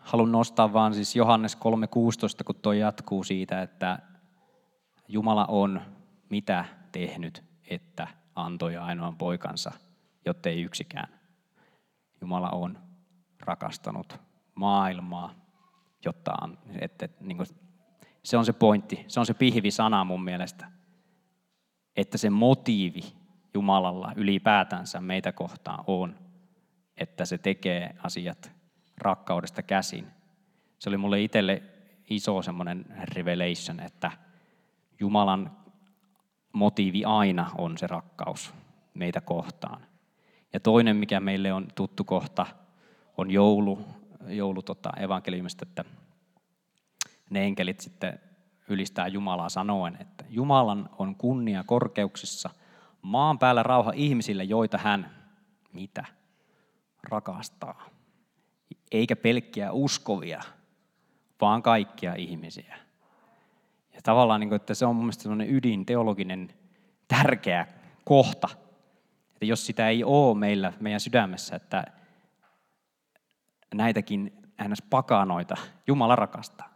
haluan 0.00 0.32
nostaa 0.32 0.72
vaan 0.72 0.94
siis 0.94 1.16
Johannes 1.16 1.56
3.16, 1.56 2.44
kun 2.44 2.54
tuo 2.54 2.72
jatkuu 2.72 3.24
siitä, 3.24 3.62
että 3.62 3.98
Jumala 5.08 5.44
on 5.48 5.80
mitä 6.28 6.64
tehnyt, 6.92 7.44
että 7.70 8.08
antoi 8.34 8.76
ainoan 8.76 9.16
poikansa, 9.16 9.72
jottei 10.26 10.62
yksikään. 10.62 11.08
Jumala 12.20 12.50
on 12.50 12.78
rakastanut 13.40 14.18
maailmaa, 14.54 15.34
jotta 16.04 16.32
että, 16.80 17.08
niin 17.20 17.36
kuin, 17.36 17.46
se 18.22 18.36
on 18.36 18.44
se 18.44 18.52
pointti, 18.52 19.04
se 19.08 19.20
on 19.20 19.26
se 19.26 19.34
pihvi 19.34 19.70
sana 19.70 20.04
mun 20.04 20.24
mielestä 20.24 20.80
että 21.96 22.18
se 22.18 22.30
motiivi 22.30 23.00
Jumalalla 23.54 24.12
ylipäätänsä 24.16 25.00
meitä 25.00 25.32
kohtaan 25.32 25.84
on, 25.86 26.18
että 26.96 27.24
se 27.24 27.38
tekee 27.38 27.94
asiat 28.02 28.52
rakkaudesta 29.00 29.62
käsin. 29.62 30.06
Se 30.78 30.88
oli 30.88 30.96
mulle 30.96 31.22
itselle 31.22 31.62
iso 32.10 32.42
semmoinen 32.42 32.84
revelation, 33.14 33.80
että 33.80 34.10
Jumalan 35.00 35.56
motiivi 36.52 37.04
aina 37.04 37.50
on 37.58 37.78
se 37.78 37.86
rakkaus 37.86 38.54
meitä 38.94 39.20
kohtaan. 39.20 39.86
Ja 40.52 40.60
toinen, 40.60 40.96
mikä 40.96 41.20
meille 41.20 41.52
on 41.52 41.68
tuttu 41.74 42.04
kohta, 42.04 42.46
on 43.16 43.30
joulu, 43.30 43.84
joulu 44.28 44.62
tota, 44.62 44.90
evankeliumista, 44.96 45.66
että 45.68 45.84
ne 47.30 47.44
enkelit 47.44 47.80
sitten 47.80 48.20
ylistää 48.68 49.06
Jumalaa 49.06 49.48
sanoen, 49.48 49.96
että 50.00 50.24
Jumalan 50.28 50.90
on 50.98 51.16
kunnia 51.16 51.64
korkeuksissa, 51.64 52.50
Maan 53.02 53.38
päällä 53.38 53.62
rauha 53.62 53.92
ihmisille, 53.94 54.44
joita 54.44 54.78
hän, 54.78 55.10
mitä? 55.72 56.04
Rakastaa. 57.02 57.89
Eikä 58.92 59.16
pelkkiä 59.16 59.72
uskovia, 59.72 60.42
vaan 61.40 61.62
kaikkia 61.62 62.14
ihmisiä. 62.14 62.76
Ja 63.94 64.00
tavallaan, 64.02 64.40
niin 64.40 64.54
että 64.54 64.74
se 64.74 64.86
on 64.86 64.96
mun 64.96 65.04
mielestä 65.04 65.22
sellainen 65.22 65.54
ydin, 65.54 65.86
teologinen, 65.86 66.54
tärkeä 67.08 67.66
kohta. 68.04 68.48
Että 69.32 69.44
jos 69.44 69.66
sitä 69.66 69.88
ei 69.88 70.04
ole 70.04 70.38
meillä, 70.38 70.72
meidän 70.80 71.00
sydämessä, 71.00 71.56
että 71.56 71.84
näitäkin 73.74 74.32
ns. 74.68 74.82
pakanoita 74.82 75.54
Jumala 75.86 76.16
rakastaa. 76.16 76.74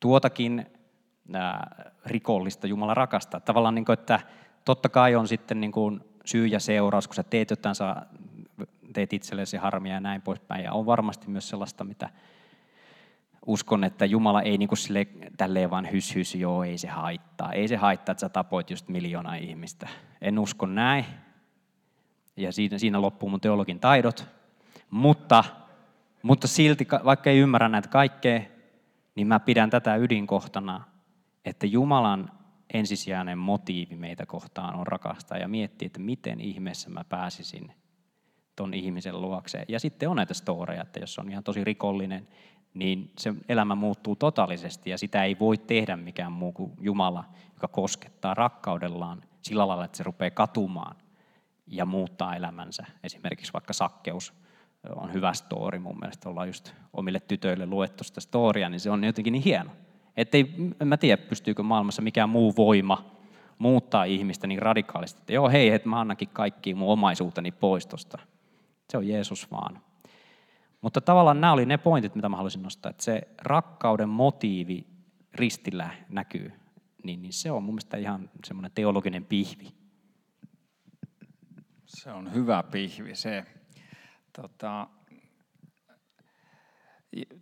Tuotakin 0.00 0.66
ää, 1.32 1.92
rikollista 2.06 2.66
Jumala 2.66 2.94
rakastaa. 2.94 3.40
Tavallaan, 3.40 3.74
niin 3.74 3.84
kuin, 3.84 3.98
että 3.98 4.20
totta 4.64 4.88
kai 4.88 5.14
on 5.14 5.28
sitten 5.28 5.60
niin 5.60 5.72
kuin 5.72 6.00
syy 6.24 6.46
ja 6.46 6.60
seuraus, 6.60 7.08
kun 7.08 7.14
sä 7.14 7.22
teet 7.22 7.50
jotain, 7.50 7.74
sä 7.74 7.96
teet 8.94 9.12
itsellesi 9.12 9.56
harmia 9.56 9.94
ja 9.94 10.00
näin 10.00 10.22
poispäin. 10.22 10.64
Ja 10.64 10.72
on 10.72 10.86
varmasti 10.86 11.30
myös 11.30 11.48
sellaista, 11.48 11.84
mitä 11.84 12.10
uskon, 13.46 13.84
että 13.84 14.04
Jumala 14.04 14.42
ei 14.42 14.58
niin 14.58 14.68
kuin 14.68 14.78
sille, 14.78 15.06
tälleen 15.36 15.70
vaan 15.70 15.92
hys, 15.92 16.14
hys, 16.14 16.34
joo, 16.34 16.64
ei 16.64 16.78
se 16.78 16.88
haittaa. 16.88 17.52
Ei 17.52 17.68
se 17.68 17.76
haittaa, 17.76 18.12
että 18.12 18.20
sä 18.20 18.28
tapoit 18.28 18.70
just 18.70 18.88
miljoona 18.88 19.34
ihmistä. 19.34 19.88
En 20.20 20.38
usko 20.38 20.66
näin. 20.66 21.04
Ja 22.36 22.52
siinä, 22.52 22.78
siinä 22.78 23.00
loppuu 23.00 23.28
mun 23.28 23.40
teologin 23.40 23.80
taidot. 23.80 24.26
Mutta, 24.90 25.44
mutta 26.22 26.48
silti, 26.48 26.86
vaikka 27.04 27.30
ei 27.30 27.38
ymmärrä 27.38 27.68
näitä 27.68 27.88
kaikkea, 27.88 28.40
niin 29.14 29.26
mä 29.26 29.40
pidän 29.40 29.70
tätä 29.70 29.96
ydinkohtana, 29.96 30.84
että 31.44 31.66
Jumalan 31.66 32.30
ensisijainen 32.74 33.38
motiivi 33.38 33.96
meitä 33.96 34.26
kohtaan 34.26 34.74
on 34.74 34.86
rakastaa 34.86 35.38
ja 35.38 35.48
miettiä, 35.48 35.86
että 35.86 36.00
miten 36.00 36.40
ihmeessä 36.40 36.90
mä 36.90 37.04
pääsisin 37.08 37.72
ton 38.56 38.74
ihmisen 38.74 39.20
luokse. 39.20 39.64
Ja 39.68 39.80
sitten 39.80 40.08
on 40.08 40.16
näitä 40.16 40.34
storeja, 40.34 40.82
että 40.82 41.00
jos 41.00 41.18
on 41.18 41.30
ihan 41.30 41.44
tosi 41.44 41.64
rikollinen, 41.64 42.28
niin 42.74 43.10
se 43.18 43.34
elämä 43.48 43.74
muuttuu 43.74 44.16
totaalisesti 44.16 44.90
ja 44.90 44.98
sitä 44.98 45.24
ei 45.24 45.36
voi 45.38 45.58
tehdä 45.58 45.96
mikään 45.96 46.32
muu 46.32 46.52
kuin 46.52 46.72
Jumala, 46.80 47.24
joka 47.54 47.68
koskettaa 47.68 48.34
rakkaudellaan 48.34 49.22
sillä 49.42 49.68
lailla, 49.68 49.84
että 49.84 49.96
se 49.96 50.02
rupeaa 50.04 50.30
katumaan 50.30 50.96
ja 51.66 51.84
muuttaa 51.84 52.36
elämänsä. 52.36 52.86
Esimerkiksi 53.04 53.52
vaikka 53.52 53.72
sakkeus 53.72 54.34
on 54.96 55.12
hyvä 55.12 55.32
story 55.32 55.78
mun 55.78 55.98
mielestä, 56.00 56.28
ollaan 56.28 56.48
just 56.48 56.74
omille 56.92 57.20
tytöille 57.20 57.66
luettu 57.66 58.04
sitä 58.04 58.20
storia, 58.20 58.68
niin 58.68 58.80
se 58.80 58.90
on 58.90 59.04
jotenkin 59.04 59.32
niin 59.32 59.42
hieno. 59.42 59.70
Että 60.16 60.38
en 60.80 60.88
mä 60.88 60.96
tiedä, 60.96 61.22
pystyykö 61.22 61.62
maailmassa 61.62 62.02
mikään 62.02 62.28
muu 62.28 62.56
voima 62.56 63.14
muuttaa 63.58 64.04
ihmistä 64.04 64.46
niin 64.46 64.62
radikaalisti, 64.62 65.20
että 65.20 65.32
joo 65.32 65.48
hei, 65.48 65.68
että 65.68 65.88
mä 65.88 66.00
annankin 66.00 66.28
kaikki 66.28 66.74
mun 66.74 66.92
omaisuuteni 66.92 67.52
pois 67.52 67.86
tosta. 67.86 68.18
Se 68.90 68.96
on 68.96 69.08
Jeesus 69.08 69.50
vaan. 69.50 69.82
Mutta 70.80 71.00
tavallaan 71.00 71.40
nämä 71.40 71.52
oli 71.52 71.66
ne 71.66 71.78
pointit, 71.78 72.14
mitä 72.14 72.28
mä 72.28 72.36
haluaisin 72.36 72.62
nostaa, 72.62 72.90
että 72.90 73.04
se 73.04 73.28
rakkauden 73.42 74.08
motiivi 74.08 74.86
ristillä 75.34 75.90
näkyy, 76.08 76.52
niin, 77.04 77.22
niin 77.22 77.32
se 77.32 77.50
on 77.50 77.62
mun 77.62 77.74
mielestä 77.74 77.96
ihan 77.96 78.30
semmoinen 78.44 78.70
teologinen 78.74 79.24
pihvi. 79.24 79.74
Se 81.86 82.10
on 82.10 82.34
hyvä 82.34 82.62
pihvi 82.62 83.14
se. 83.14 83.44
Tota, 84.32 84.88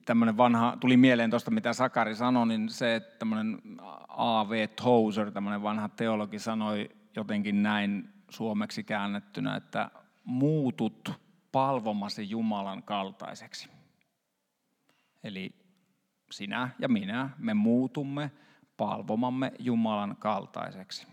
tämmöinen 0.04 0.36
vanha, 0.36 0.76
tuli 0.80 0.96
mieleen 0.96 1.30
tuosta 1.30 1.50
mitä 1.50 1.72
Sakari 1.72 2.14
sanoi, 2.14 2.46
niin 2.46 2.68
se, 2.68 2.94
että 2.94 3.18
tämmöinen 3.18 3.58
A.V. 4.08 4.68
Tozer, 4.68 5.30
tämmöinen 5.30 5.62
vanha 5.62 5.88
teologi 5.88 6.38
sanoi 6.38 6.88
jotenkin 7.16 7.62
näin 7.62 8.12
suomeksi 8.30 8.84
käännettynä, 8.84 9.56
että 9.56 9.90
muutut 10.24 11.12
palvomasi 11.52 12.30
Jumalan 12.30 12.82
kaltaiseksi. 12.82 13.68
Eli 15.24 15.54
sinä 16.30 16.70
ja 16.78 16.88
minä, 16.88 17.30
me 17.38 17.54
muutumme 17.54 18.30
palvomamme 18.76 19.52
Jumalan 19.58 20.16
kaltaiseksi. 20.18 21.06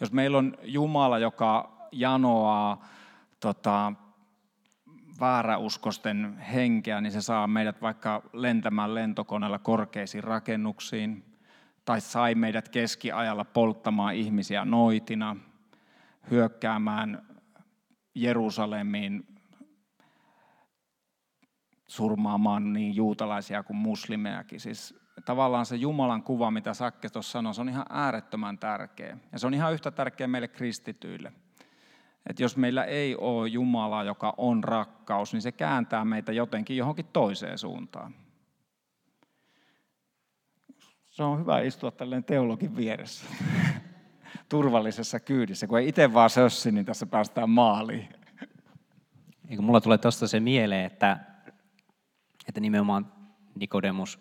Jos 0.00 0.12
meillä 0.12 0.38
on 0.38 0.56
Jumala, 0.62 1.18
joka 1.18 1.76
janoaa 1.92 2.84
tota, 3.40 3.92
vääräuskosten 5.20 6.38
henkeä, 6.38 7.00
niin 7.00 7.12
se 7.12 7.22
saa 7.22 7.46
meidät 7.46 7.82
vaikka 7.82 8.22
lentämään 8.32 8.94
lentokoneella 8.94 9.58
korkeisiin 9.58 10.24
rakennuksiin, 10.24 11.24
tai 11.84 12.00
sai 12.00 12.34
meidät 12.34 12.68
keskiajalla 12.68 13.44
polttamaan 13.44 14.14
ihmisiä 14.14 14.64
noitina, 14.64 15.36
hyökkäämään 16.30 17.33
Jerusalemiin 18.14 19.26
surmaamaan 21.86 22.72
niin 22.72 22.96
juutalaisia 22.96 23.62
kuin 23.62 23.76
muslimejakin. 23.76 24.60
Siis 24.60 24.94
tavallaan 25.24 25.66
se 25.66 25.76
Jumalan 25.76 26.22
kuva, 26.22 26.50
mitä 26.50 26.74
Sakke 26.74 27.08
tuossa 27.08 27.32
sanoi, 27.32 27.54
se 27.54 27.60
on 27.60 27.68
ihan 27.68 27.86
äärettömän 27.90 28.58
tärkeä. 28.58 29.18
Ja 29.32 29.38
se 29.38 29.46
on 29.46 29.54
ihan 29.54 29.72
yhtä 29.72 29.90
tärkeä 29.90 30.26
meille 30.26 30.48
kristityille. 30.48 31.32
Että 32.26 32.42
jos 32.42 32.56
meillä 32.56 32.84
ei 32.84 33.16
ole 33.16 33.48
Jumalaa, 33.48 34.04
joka 34.04 34.34
on 34.36 34.64
rakkaus, 34.64 35.32
niin 35.32 35.42
se 35.42 35.52
kääntää 35.52 36.04
meitä 36.04 36.32
jotenkin 36.32 36.76
johonkin 36.76 37.06
toiseen 37.12 37.58
suuntaan. 37.58 38.14
Se 41.10 41.22
on 41.22 41.40
hyvä 41.40 41.60
istua 41.60 41.90
tälleen 41.90 42.24
teologin 42.24 42.76
vieressä 42.76 43.26
turvallisessa 44.48 45.20
kyydissä. 45.20 45.66
Kun 45.66 45.78
ei 45.78 45.88
itse 45.88 46.14
vaan 46.14 46.30
sössi, 46.30 46.72
niin 46.72 46.84
tässä 46.84 47.06
päästään 47.06 47.50
maaliin. 47.50 48.08
Eikö 49.48 49.62
mulla 49.62 49.80
tulee 49.80 49.98
tuosta 49.98 50.28
se 50.28 50.40
mieleen, 50.40 50.86
että, 50.86 51.18
että 52.48 52.60
nimenomaan 52.60 53.12
Nikodemus 53.54 54.18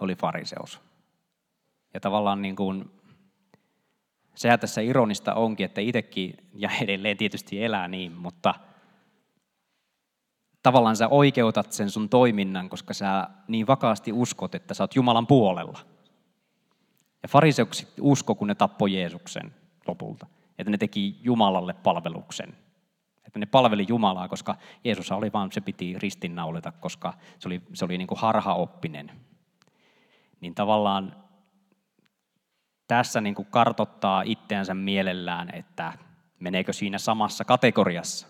oli 0.00 0.14
fariseus. 0.14 0.80
Ja 1.94 2.00
tavallaan 2.00 2.42
niin 2.42 2.56
kuin, 2.56 2.90
sehän 4.34 4.60
tässä 4.60 4.80
ironista 4.80 5.34
onkin, 5.34 5.66
että 5.66 5.80
itsekin, 5.80 6.34
ja 6.54 6.70
edelleen 6.82 7.16
tietysti 7.16 7.64
elää 7.64 7.88
niin, 7.88 8.12
mutta 8.12 8.54
tavallaan 10.62 10.96
sä 10.96 11.08
oikeutat 11.08 11.72
sen 11.72 11.90
sun 11.90 12.08
toiminnan, 12.08 12.68
koska 12.68 12.94
sä 12.94 13.28
niin 13.48 13.66
vakaasti 13.66 14.12
uskot, 14.12 14.54
että 14.54 14.74
sä 14.74 14.82
oot 14.82 14.96
Jumalan 14.96 15.26
puolella. 15.26 15.78
Ja 17.22 17.28
fariseukset 17.28 17.92
usko, 18.00 18.34
kun 18.34 18.48
ne 18.48 18.54
tappoi 18.54 18.94
Jeesuksen 18.94 19.54
lopulta, 19.86 20.26
että 20.58 20.70
ne 20.70 20.78
teki 20.78 21.18
Jumalalle 21.22 21.74
palveluksen. 21.74 22.56
Että 23.26 23.38
ne 23.38 23.46
palveli 23.46 23.84
Jumalaa, 23.88 24.28
koska 24.28 24.56
Jeesus 24.84 25.12
oli 25.12 25.32
vaan, 25.32 25.52
se 25.52 25.60
piti 25.60 25.94
ristinnaulita, 25.98 26.72
koska 26.72 27.14
se 27.38 27.48
oli, 27.48 27.62
se 27.74 27.84
oli 27.84 27.98
niin 27.98 28.08
kuin 28.08 28.18
harhaoppinen. 28.18 29.10
Niin 30.40 30.54
tavallaan 30.54 31.16
tässä 32.86 33.20
niin 33.20 33.34
kuin 33.34 33.48
kartottaa 33.50 34.22
itseänsä 34.22 34.74
mielellään, 34.74 35.54
että 35.54 35.92
meneekö 36.38 36.72
siinä 36.72 36.98
samassa 36.98 37.44
kategoriassa, 37.44 38.28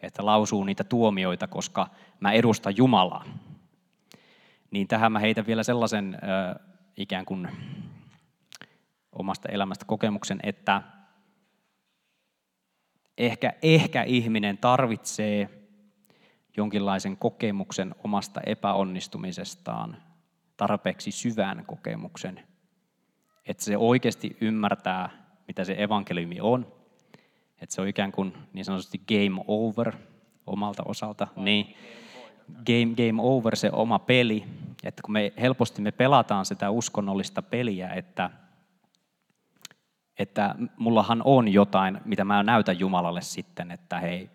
että 0.00 0.26
lausuu 0.26 0.64
niitä 0.64 0.84
tuomioita, 0.84 1.46
koska 1.46 1.86
mä 2.20 2.32
edustan 2.32 2.76
Jumalaa. 2.76 3.24
Niin 4.70 4.88
tähän 4.88 5.12
mä 5.12 5.18
heitän 5.18 5.46
vielä 5.46 5.62
sellaisen 5.62 6.14
äh, 6.14 6.66
ikään 6.96 7.24
kuin 7.24 7.48
omasta 9.14 9.48
elämästä 9.48 9.84
kokemuksen, 9.84 10.40
että 10.42 10.82
ehkä, 13.18 13.52
ehkä 13.62 14.02
ihminen 14.02 14.58
tarvitsee 14.58 15.50
jonkinlaisen 16.56 17.16
kokemuksen 17.16 17.94
omasta 18.04 18.40
epäonnistumisestaan, 18.46 19.96
tarpeeksi 20.56 21.10
syvän 21.10 21.64
kokemuksen, 21.66 22.40
että 23.46 23.64
se 23.64 23.76
oikeasti 23.76 24.36
ymmärtää, 24.40 25.08
mitä 25.48 25.64
se 25.64 25.74
evankeliumi 25.78 26.40
on, 26.40 26.72
että 27.60 27.74
se 27.74 27.80
on 27.80 27.88
ikään 27.88 28.12
kuin 28.12 28.34
niin 28.52 28.64
sanotusti 28.64 29.02
game 29.08 29.44
over 29.46 29.92
omalta 30.46 30.82
osalta, 30.86 31.28
niin. 31.36 31.76
game, 32.48 32.94
game 32.96 33.22
over 33.22 33.56
se 33.56 33.70
oma 33.72 33.98
peli, 33.98 34.44
että 34.84 35.02
kun 35.02 35.12
me 35.12 35.32
helposti 35.40 35.82
me 35.82 35.92
pelataan 35.92 36.46
sitä 36.46 36.70
uskonnollista 36.70 37.42
peliä, 37.42 37.88
että– 37.88 38.30
että 40.18 40.54
mullahan 40.76 41.22
on 41.24 41.52
jotain, 41.52 42.00
mitä 42.04 42.24
mä 42.24 42.42
näytän 42.42 42.78
Jumalalle 42.78 43.22
sitten, 43.22 43.70
että 43.70 44.00
hei, 44.00 44.30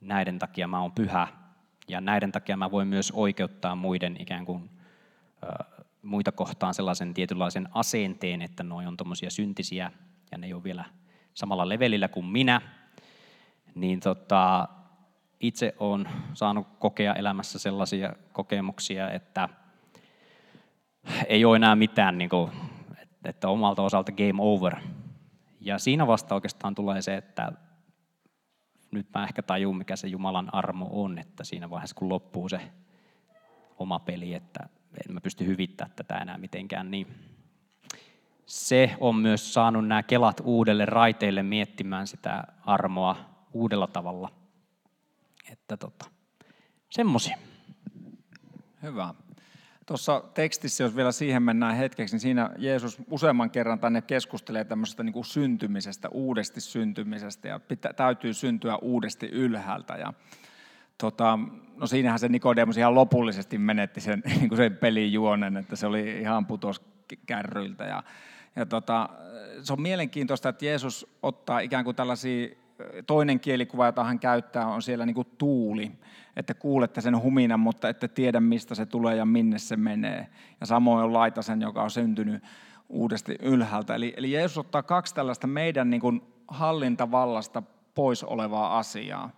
näiden 0.00 0.38
takia 0.38 0.68
mä 0.68 0.80
oon 0.80 0.92
pyhä 0.92 1.28
ja 1.88 2.00
näiden 2.00 2.32
takia 2.32 2.56
mä 2.56 2.70
voin 2.70 2.88
myös 2.88 3.10
oikeuttaa 3.10 3.74
muiden 3.74 4.16
ikään 4.20 4.44
kuin 4.44 4.70
muita 6.02 6.32
kohtaan 6.32 6.74
sellaisen 6.74 7.14
tietynlaisen 7.14 7.68
asenteen, 7.74 8.42
että 8.42 8.62
noi 8.62 8.86
on 8.86 8.96
tuommoisia 8.96 9.30
syntisiä 9.30 9.92
ja 10.32 10.38
ne 10.38 10.46
ei 10.46 10.54
ole 10.54 10.64
vielä 10.64 10.84
samalla 11.34 11.68
levelillä 11.68 12.08
kuin 12.08 12.26
minä, 12.26 12.60
niin 13.74 14.00
tota, 14.00 14.68
itse 15.40 15.74
olen 15.78 16.08
saanut 16.34 16.66
kokea 16.78 17.14
elämässä 17.14 17.58
sellaisia 17.58 18.12
kokemuksia, 18.32 19.10
että 19.10 19.48
ei 21.26 21.44
ole 21.44 21.56
enää 21.56 21.76
mitään, 21.76 22.18
niin 22.18 22.30
kuin, 22.30 22.50
että 23.24 23.48
omalta 23.48 23.82
osalta 23.82 24.12
game 24.12 24.38
over. 24.38 24.76
Ja 25.60 25.78
siinä 25.78 26.06
vasta 26.06 26.34
oikeastaan 26.34 26.74
tulee 26.74 27.02
se, 27.02 27.16
että 27.16 27.52
nyt 28.90 29.06
mä 29.14 29.24
ehkä 29.24 29.42
tajun, 29.42 29.78
mikä 29.78 29.96
se 29.96 30.08
Jumalan 30.08 30.54
armo 30.54 30.88
on, 30.90 31.18
että 31.18 31.44
siinä 31.44 31.70
vaiheessa 31.70 31.96
kun 31.96 32.08
loppuu 32.08 32.48
se 32.48 32.60
oma 33.78 33.98
peli, 33.98 34.34
että 34.34 34.68
en 35.08 35.14
mä 35.14 35.20
pysty 35.20 35.46
hyvittämään 35.46 35.96
tätä 35.96 36.18
enää 36.18 36.38
mitenkään, 36.38 36.90
niin 36.90 37.06
se 38.46 38.96
on 39.00 39.16
myös 39.16 39.54
saanut 39.54 39.88
nämä 39.88 40.02
kelat 40.02 40.40
uudelle 40.44 40.86
raiteille 40.86 41.42
miettimään 41.42 42.06
sitä 42.06 42.44
armoa 42.66 43.16
uudella 43.52 43.86
tavalla. 43.86 44.32
Että 45.52 45.76
tota, 45.76 46.04
semmosia. 46.90 47.38
Hyvä. 48.82 49.14
Tuossa 49.90 50.24
tekstissä, 50.34 50.84
jos 50.84 50.96
vielä 50.96 51.12
siihen 51.12 51.42
mennään 51.42 51.76
hetkeksi, 51.76 52.14
niin 52.14 52.20
siinä 52.20 52.50
Jeesus 52.58 52.98
useamman 53.10 53.50
kerran 53.50 53.78
tänne 53.78 54.02
keskustelee 54.02 54.64
tämmöisestä 54.64 55.02
niin 55.02 55.12
kuin 55.12 55.24
syntymisestä, 55.24 56.08
uudesti 56.08 56.60
syntymisestä, 56.60 57.48
ja 57.48 57.60
pitä, 57.60 57.92
täytyy 57.92 58.34
syntyä 58.34 58.76
uudesti 58.76 59.26
ylhäältä. 59.26 59.94
Ja, 59.94 60.12
tota, 60.98 61.38
no 61.76 61.86
siinähän 61.86 62.18
se 62.18 62.28
Nikodemus 62.28 62.76
ihan 62.76 62.94
lopullisesti 62.94 63.58
menetti 63.58 64.00
sen, 64.00 64.22
niin 64.40 64.48
kuin 64.48 64.56
sen 64.56 64.76
pelin 64.76 65.12
juonen, 65.12 65.56
että 65.56 65.76
se 65.76 65.86
oli 65.86 66.20
ihan 66.20 66.46
putos 66.46 66.82
kärryiltä. 67.26 67.84
Ja, 67.84 68.02
ja 68.56 68.66
tota, 68.66 69.08
se 69.62 69.72
on 69.72 69.82
mielenkiintoista, 69.82 70.48
että 70.48 70.64
Jeesus 70.64 71.06
ottaa 71.22 71.60
ikään 71.60 71.84
kuin 71.84 71.96
tällaisia, 71.96 72.48
toinen 73.06 73.40
kielikuva, 73.40 73.86
jota 73.86 74.04
hän 74.04 74.18
käyttää, 74.18 74.66
on 74.66 74.82
siellä 74.82 75.06
niin 75.06 75.14
kuin 75.14 75.28
tuuli 75.38 75.92
että 76.36 76.54
kuulette 76.54 77.00
sen 77.00 77.22
huminan, 77.22 77.60
mutta 77.60 77.88
ette 77.88 78.08
tiedä, 78.08 78.40
mistä 78.40 78.74
se 78.74 78.86
tulee 78.86 79.16
ja 79.16 79.24
minne 79.24 79.58
se 79.58 79.76
menee. 79.76 80.26
Ja 80.60 80.66
samoin 80.66 81.04
on 81.04 81.12
laitasen, 81.12 81.60
joka 81.60 81.82
on 81.82 81.90
syntynyt 81.90 82.42
uudesti 82.88 83.36
ylhäältä. 83.42 83.94
Eli, 83.94 84.14
eli 84.16 84.32
Jeesus 84.32 84.58
ottaa 84.58 84.82
kaksi 84.82 85.14
tällaista 85.14 85.46
meidän 85.46 85.90
niin 85.90 86.00
kuin 86.00 86.22
hallintavallasta 86.48 87.62
pois 87.94 88.24
olevaa 88.24 88.78
asiaa. 88.78 89.30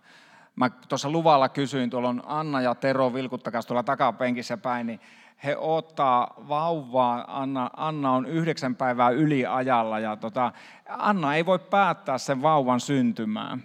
Mä 0.55 0.69
tuossa 0.69 1.09
luvalla 1.09 1.49
kysyin, 1.49 1.89
tuolla 1.89 2.09
on 2.09 2.23
Anna 2.25 2.61
ja 2.61 2.75
Tero 2.75 3.13
vilkuttakas 3.13 3.65
tuolla 3.65 3.83
takapenkissä 3.83 4.57
päin, 4.57 4.87
niin 4.87 4.99
he 5.43 5.57
ottaa 5.57 6.33
vauvaa, 6.47 7.41
Anna, 7.41 7.69
Anna 7.77 8.11
on 8.11 8.25
yhdeksän 8.25 8.75
päivää 8.75 9.09
yliajalla 9.09 9.99
ja 9.99 10.15
tota, 10.15 10.51
Anna 10.89 11.35
ei 11.35 11.45
voi 11.45 11.59
päättää 11.59 12.17
sen 12.17 12.41
vauvan 12.41 12.79
syntymään. 12.79 13.63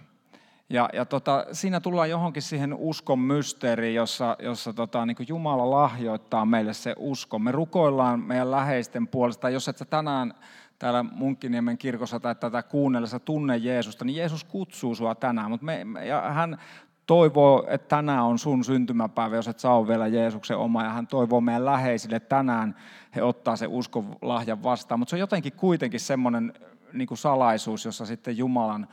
Ja, 0.69 0.89
ja 0.93 1.05
tota, 1.05 1.45
siinä 1.51 1.79
tullaan 1.79 2.09
johonkin 2.09 2.41
siihen 2.41 2.73
uskon 2.73 3.19
mysteeriin, 3.19 3.95
jossa, 3.95 4.35
jossa 4.39 4.73
tota, 4.73 5.05
niin 5.05 5.17
Jumala 5.27 5.71
lahjoittaa 5.71 6.45
meille 6.45 6.73
se 6.73 6.95
usko. 6.97 7.39
Me 7.39 7.51
rukoillaan 7.51 8.19
meidän 8.19 8.51
läheisten 8.51 9.07
puolesta. 9.07 9.49
Jos 9.49 9.67
et 9.67 9.77
sä 9.77 9.85
tänään 9.85 10.33
täällä 10.79 11.03
Munkkiniemen 11.03 11.77
kirkossa 11.77 12.19
tai 12.19 12.35
tätä 12.35 12.63
kuunnellessa 12.63 13.19
tunne 13.19 13.57
Jeesusta, 13.57 14.05
niin 14.05 14.15
Jeesus 14.15 14.43
kutsuu 14.43 14.95
sua 14.95 15.15
tänään. 15.15 15.51
Mutta 15.51 15.65
me, 15.65 15.85
ja 16.05 16.21
hän 16.21 16.57
toivoo, 17.05 17.65
että 17.67 17.95
tänään 17.95 18.23
on 18.23 18.39
sun 18.39 18.63
syntymäpäivä, 18.63 19.35
jos 19.35 19.47
et 19.47 19.59
saa 19.59 19.77
ole 19.77 19.87
vielä 19.87 20.07
Jeesuksen 20.07 20.57
oma. 20.57 20.83
Ja 20.83 20.89
hän 20.89 21.07
toivoo 21.07 21.41
meidän 21.41 21.65
läheisille, 21.65 22.15
että 22.15 22.35
tänään 22.35 22.75
he 23.15 23.23
ottaa 23.23 23.55
se 23.55 23.67
uskolahjan 23.67 24.63
vastaan. 24.63 24.99
Mutta 24.99 25.09
se 25.09 25.15
on 25.15 25.19
jotenkin 25.19 25.53
kuitenkin 25.53 25.99
semmoinen 25.99 26.53
niin 26.93 27.07
salaisuus, 27.13 27.85
jossa 27.85 28.05
sitten 28.05 28.37
Jumalan 28.37 28.87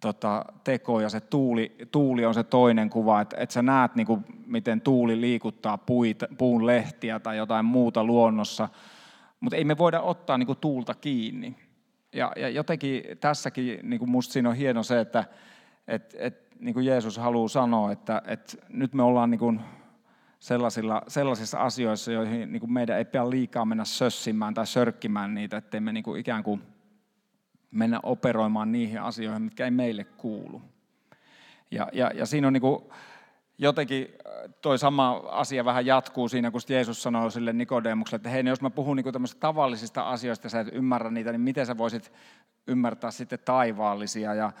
tota, 0.00 0.44
teko 0.64 1.00
ja 1.00 1.08
se 1.08 1.20
tuuli, 1.20 1.76
tuuli 1.90 2.24
on 2.24 2.34
se 2.34 2.44
toinen 2.44 2.90
kuva, 2.90 3.20
että 3.20 3.36
et 3.38 3.50
sä 3.50 3.62
näet 3.62 3.94
niin 3.94 4.06
kuin, 4.06 4.24
miten 4.46 4.80
tuuli 4.80 5.20
liikuttaa 5.20 5.78
puita, 5.78 6.28
puun 6.38 6.66
lehtiä 6.66 7.20
tai 7.20 7.36
jotain 7.36 7.64
muuta 7.64 8.04
luonnossa, 8.04 8.68
mutta 9.40 9.56
ei 9.56 9.64
me 9.64 9.78
voida 9.78 10.00
ottaa 10.00 10.38
niin 10.38 10.46
kuin, 10.46 10.58
tuulta 10.58 10.94
kiinni. 10.94 11.56
Ja, 12.12 12.32
ja 12.36 12.48
jotenkin 12.48 13.02
tässäkin 13.20 13.78
niin 13.82 13.98
kuin 13.98 14.10
musta 14.10 14.32
siinä 14.32 14.48
on 14.48 14.56
hieno 14.56 14.82
se, 14.82 15.00
että 15.00 15.24
et, 15.88 16.16
et, 16.18 16.44
niin 16.60 16.74
kuin 16.74 16.86
Jeesus 16.86 17.18
haluaa 17.18 17.48
sanoa, 17.48 17.92
että 17.92 18.22
et 18.26 18.64
nyt 18.68 18.94
me 18.94 19.02
ollaan 19.02 19.30
niin 19.30 19.38
kuin, 19.38 19.60
sellaisilla, 20.44 21.02
sellaisissa 21.08 21.58
asioissa, 21.58 22.12
joihin 22.12 22.52
niin 22.52 22.60
kuin 22.60 22.72
meidän 22.72 22.98
ei 22.98 23.04
pidä 23.04 23.30
liikaa 23.30 23.64
mennä 23.64 23.84
sössimään 23.84 24.54
tai 24.54 24.66
sörkkimään 24.66 25.34
niitä, 25.34 25.56
ettei 25.56 25.80
me 25.80 25.92
niin 25.92 26.04
kuin 26.04 26.20
ikään 26.20 26.42
kuin 26.42 26.62
mennä 27.74 28.00
operoimaan 28.02 28.72
niihin 28.72 29.00
asioihin, 29.00 29.42
mitkä 29.42 29.64
ei 29.64 29.70
meille 29.70 30.04
kuulu. 30.04 30.62
Ja, 31.70 31.88
ja, 31.92 32.10
ja 32.14 32.26
siinä 32.26 32.46
on 32.46 32.52
niin 32.52 32.60
kuin, 32.60 32.84
jotenkin 33.58 34.08
äh, 34.26 34.54
toi 34.60 34.78
sama 34.78 35.22
asia 35.30 35.64
vähän 35.64 35.86
jatkuu 35.86 36.28
siinä, 36.28 36.50
kun 36.50 36.60
Jeesus 36.68 37.02
sanoi 37.02 37.30
sille 37.30 37.52
Nikodemukselle, 37.52 38.16
että 38.16 38.28
hei, 38.28 38.42
niin 38.42 38.50
jos 38.50 38.60
mä 38.60 38.70
puhun 38.70 38.96
niin 38.96 39.12
tämmöisistä 39.12 39.40
tavallisista 39.40 40.02
asioista 40.02 40.48
sä 40.48 40.60
et 40.60 40.68
ymmärrä 40.72 41.10
niitä, 41.10 41.32
niin 41.32 41.40
miten 41.40 41.66
sä 41.66 41.78
voisit 41.78 42.12
ymmärtää 42.66 43.10
sitten 43.10 43.38
taivaallisia. 43.44 44.34
Ja, 44.34 44.52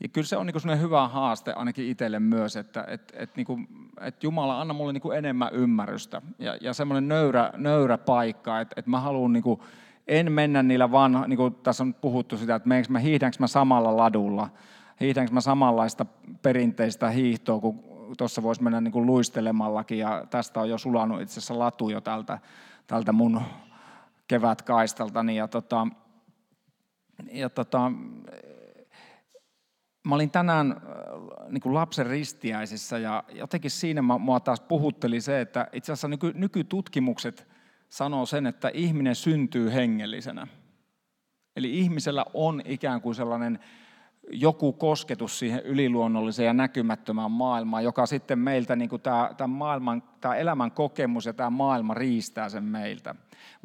ja 0.00 0.08
kyllä 0.08 0.26
se 0.26 0.36
on 0.36 0.46
niin 0.46 0.80
hyvä 0.80 1.08
haaste 1.08 1.52
ainakin 1.52 1.88
itselle 1.88 2.20
myös, 2.20 2.56
että 2.56 2.84
et, 2.88 3.12
et 3.16 3.36
niin 3.36 3.46
kuin, 3.46 3.68
et 4.00 4.22
Jumala 4.22 4.60
anna 4.60 4.74
mulle 4.74 4.92
niin 4.92 5.16
enemmän 5.16 5.52
ymmärrystä 5.52 6.22
ja, 6.38 6.56
ja 6.60 6.72
semmoinen 6.72 7.08
nöyrä, 7.08 7.50
nöyrä 7.56 7.98
paikka, 7.98 8.60
että 8.60 8.74
et 8.78 8.86
mä 8.86 9.00
haluan 9.00 9.32
niin 9.32 9.42
kuin, 9.42 9.60
en 10.08 10.32
mennä 10.32 10.62
niillä 10.62 10.90
vanha, 10.90 11.26
niin 11.26 11.36
kuin 11.36 11.54
tässä 11.54 11.82
on 11.82 11.94
puhuttu 11.94 12.36
sitä, 12.36 12.54
että 12.54 12.68
menenkö 12.68 12.92
mä, 12.92 12.98
hiihdänkö 12.98 13.36
mä 13.40 13.46
samalla 13.46 13.96
ladulla, 13.96 14.48
hiihdänkö 15.00 15.32
mä 15.32 15.40
samanlaista 15.40 16.06
perinteistä 16.42 17.10
hiihtoa, 17.10 17.60
kun 17.60 17.84
tuossa 18.18 18.42
voisi 18.42 18.62
mennä 18.62 18.80
niin 18.80 18.92
kuin 18.92 19.06
luistelemallakin, 19.06 19.98
ja 19.98 20.26
tästä 20.30 20.60
on 20.60 20.68
jo 20.68 20.78
sulanut 20.78 21.20
itse 21.20 21.32
asiassa 21.32 21.58
latu 21.58 21.90
jo 21.90 22.00
tältä, 22.00 22.38
tältä 22.86 23.12
mun 23.12 23.40
kevätkaistaltani, 24.28 25.36
ja 25.36 25.48
tota, 25.48 25.86
ja 27.32 27.50
tota, 27.50 27.92
mä 30.08 30.14
olin 30.14 30.30
tänään 30.30 30.72
äh, 30.72 31.48
niin 31.48 31.60
kuin 31.60 31.74
lapsen 31.74 32.06
ristiäisissä 32.06 32.98
ja 32.98 33.24
jotenkin 33.32 33.70
siinä 33.70 34.02
mua 34.02 34.40
taas 34.40 34.60
puhutteli 34.60 35.20
se, 35.20 35.40
että 35.40 35.68
itse 35.72 35.92
asiassa 35.92 36.08
nyky, 36.08 36.32
nykytutkimukset 36.34 37.57
sanoo 37.88 38.26
sen, 38.26 38.46
että 38.46 38.70
ihminen 38.74 39.14
syntyy 39.14 39.72
hengellisenä. 39.72 40.46
Eli 41.56 41.78
ihmisellä 41.78 42.24
on 42.34 42.62
ikään 42.64 43.00
kuin 43.00 43.14
sellainen 43.14 43.58
joku 44.30 44.72
kosketus 44.72 45.38
siihen 45.38 45.62
yliluonnolliseen 45.64 46.46
ja 46.46 46.52
näkymättömään 46.52 47.30
maailmaan, 47.30 47.84
joka 47.84 48.06
sitten 48.06 48.38
meiltä, 48.38 48.76
niin 48.76 48.88
kuin 48.88 49.02
tämä, 49.02 49.30
tämä, 49.36 49.46
maailman, 49.46 50.02
tämä 50.20 50.34
elämän 50.34 50.70
kokemus 50.70 51.26
ja 51.26 51.32
tämä 51.32 51.50
maailma 51.50 51.94
riistää 51.94 52.48
sen 52.48 52.64
meiltä. 52.64 53.14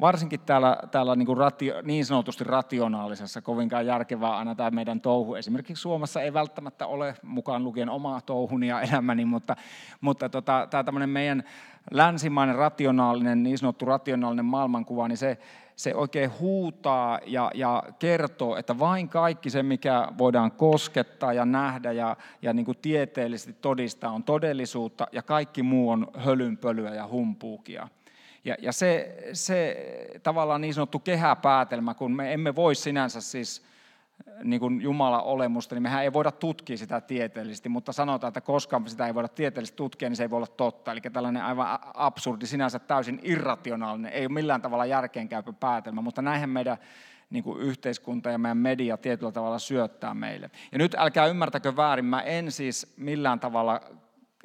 Varsinkin 0.00 0.40
täällä, 0.40 0.78
täällä 0.90 1.16
niin, 1.16 1.26
kuin 1.26 1.38
ratio, 1.38 1.82
niin 1.82 2.06
sanotusti 2.06 2.44
rationaalisessa, 2.44 3.42
kovinkaan 3.42 3.86
järkevää 3.86 4.36
aina 4.36 4.54
tämä 4.54 4.70
meidän 4.70 5.00
touhu. 5.00 5.34
Esimerkiksi 5.34 5.82
Suomessa 5.82 6.22
ei 6.22 6.32
välttämättä 6.32 6.86
ole 6.86 7.14
mukaan 7.22 7.64
lukien 7.64 7.90
omaa 7.90 8.20
touhuni 8.20 8.68
ja 8.68 8.80
elämäni, 8.80 9.24
mutta, 9.24 9.56
mutta 10.00 10.28
tota, 10.28 10.66
tämä 10.70 10.84
tämmöinen 10.84 11.10
meidän 11.10 11.44
länsimainen 11.90 12.56
rationaalinen, 12.56 13.42
niin 13.42 13.58
sanottu 13.58 13.84
rationaalinen 13.84 14.44
maailmankuva, 14.44 15.08
niin 15.08 15.18
se, 15.18 15.38
se 15.76 15.94
oikein 15.94 16.30
huutaa 16.40 17.20
ja, 17.26 17.50
ja 17.54 17.82
kertoo, 17.98 18.56
että 18.56 18.78
vain 18.78 19.08
kaikki 19.08 19.50
se, 19.50 19.62
mikä 19.62 20.08
voidaan 20.18 20.52
koskettaa 20.52 21.32
ja 21.32 21.44
nähdä 21.44 21.92
ja, 21.92 22.16
ja 22.42 22.52
niin 22.52 22.66
kuin 22.66 22.78
tieteellisesti 22.82 23.52
todistaa, 23.52 24.10
on 24.10 24.24
todellisuutta 24.24 25.06
ja 25.12 25.22
kaikki 25.22 25.62
muu 25.62 25.90
on 25.90 26.06
hölynpölyä 26.16 26.94
ja 26.94 27.06
humpuukia. 27.06 27.88
Ja, 28.44 28.56
ja 28.58 28.72
se, 28.72 29.16
se 29.32 29.76
tavallaan 30.22 30.60
niin 30.60 30.74
sanottu 30.74 30.98
kehäpäätelmä, 30.98 31.94
kun 31.94 32.12
me 32.16 32.32
emme 32.32 32.54
voi 32.54 32.74
sinänsä 32.74 33.20
siis 33.20 33.73
niin 34.44 34.60
kuin 34.60 34.82
Jumalan 34.82 35.24
olemusta, 35.24 35.74
niin 35.74 35.82
mehän 35.82 36.02
ei 36.02 36.12
voida 36.12 36.30
tutkia 36.30 36.76
sitä 36.76 37.00
tieteellisesti, 37.00 37.68
mutta 37.68 37.92
sanotaan, 37.92 38.28
että 38.28 38.40
koska 38.40 38.82
sitä 38.86 39.06
ei 39.06 39.14
voida 39.14 39.28
tieteellisesti 39.28 39.76
tutkia, 39.76 40.08
niin 40.08 40.16
se 40.16 40.22
ei 40.22 40.30
voi 40.30 40.36
olla 40.36 40.46
totta. 40.46 40.92
Eli 40.92 41.00
tällainen 41.00 41.44
aivan 41.44 41.78
absurdi, 41.94 42.46
sinänsä 42.46 42.78
täysin 42.78 43.20
irrationaalinen, 43.22 44.12
ei 44.12 44.26
ole 44.26 44.32
millään 44.32 44.62
tavalla 44.62 44.86
järkeenkäypä 44.86 45.52
päätelmä, 45.52 46.00
mutta 46.00 46.22
näinhän 46.22 46.50
meidän 46.50 46.76
niin 47.30 47.44
kuin 47.44 47.60
yhteiskunta 47.60 48.30
ja 48.30 48.38
meidän 48.38 48.58
media 48.58 48.96
tietyllä 48.96 49.32
tavalla 49.32 49.58
syöttää 49.58 50.14
meille. 50.14 50.50
Ja 50.72 50.78
nyt 50.78 50.94
älkää 50.98 51.26
ymmärtäkö 51.26 51.76
väärin, 51.76 52.04
mä 52.04 52.20
en 52.20 52.52
siis 52.52 52.94
millään 52.96 53.40
tavalla 53.40 53.80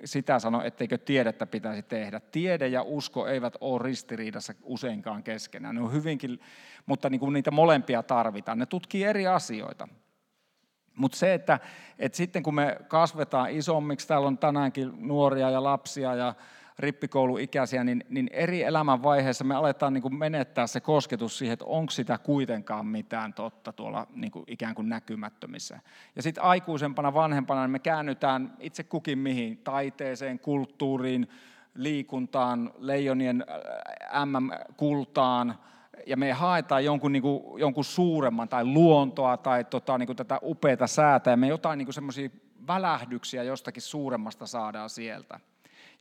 sitä 0.06 0.40
sano, 0.40 0.62
etteikö 0.64 0.98
tiedettä 0.98 1.46
pitäisi 1.46 1.84
tehdä. 1.84 2.20
Tiede 2.20 2.68
ja 2.68 2.82
usko 2.82 3.28
eivät 3.28 3.54
ole 3.62 3.84
ristiriidassa 3.84 4.54
useinkaan 4.64 5.24
keskenään. 5.24 5.76
Ne 5.76 5.82
on 5.82 5.94
hyvinkin, 5.94 6.40
mutta 6.86 7.10
niin 7.10 7.20
kuin 7.20 7.34
niitä 7.34 7.52
molempia 7.52 8.04
tarvitaan. 8.04 8.60
Ne 8.60 8.66
tutkii 8.66 9.04
eri 9.04 9.28
asioita. 9.28 9.88
Mutta 10.96 11.18
se, 11.18 11.34
että, 11.34 11.60
että 12.00 12.16
sitten 12.16 12.44
kun 12.44 12.56
me 12.56 12.78
kasvetaan 12.88 13.52
isommiksi, 13.52 14.08
täällä 14.08 14.28
on 14.28 14.38
tänäänkin 14.38 14.92
nuoria 15.08 15.50
ja 15.50 15.64
lapsia 15.64 16.16
ja 16.16 16.34
rippikouluikäisiä, 16.80 17.84
niin, 17.84 18.04
niin 18.10 18.30
eri 18.32 18.64
elämänvaiheissa 18.64 19.44
me 19.44 19.56
aletaan 19.56 19.94
niin 19.94 20.02
kuin 20.02 20.16
menettää 20.16 20.68
se 20.68 20.80
kosketus 20.80 21.38
siihen, 21.38 21.54
että 21.54 21.66
onko 21.66 21.92
sitä 21.92 22.18
kuitenkaan 22.18 22.86
mitään 22.86 23.34
totta 23.34 23.74
tuolla 23.74 24.08
niin 24.16 24.32
kuin 24.32 24.46
ikään 24.48 24.76
kuin 24.76 24.90
näkymättömissä. 24.90 25.80
Ja 26.16 26.22
sitten 26.22 26.44
aikuisempana, 26.44 27.14
vanhempana 27.14 27.62
niin 27.62 27.72
me 27.72 27.80
käännytään 27.80 28.54
itse 28.60 28.84
kukin 28.84 29.20
mihin, 29.20 29.58
taiteeseen, 29.58 30.40
kulttuuriin, 30.40 31.30
liikuntaan, 31.76 32.74
leijonien 32.78 33.46
MM-kultaan, 34.26 35.56
ja 36.08 36.18
me 36.18 36.32
haetaan 36.32 36.86
jonkun, 36.86 37.12
niin 37.12 37.22
kuin, 37.22 37.60
jonkun 37.60 37.86
suuremman 37.86 38.50
tai 38.50 38.66
luontoa 38.66 39.38
tai 39.38 39.64
tota, 39.64 39.98
niin 39.98 40.08
kuin 40.08 40.18
tätä 40.18 40.40
upeata 40.44 40.88
säätä 40.88 41.32
ja 41.32 41.38
me 41.38 41.48
jotain 41.48 41.78
niin 41.78 41.94
semmoisia 41.94 42.30
välähdyksiä 42.68 43.44
jostakin 43.44 43.82
suuremmasta 43.82 44.48
saadaan 44.48 44.90
sieltä. 44.90 45.40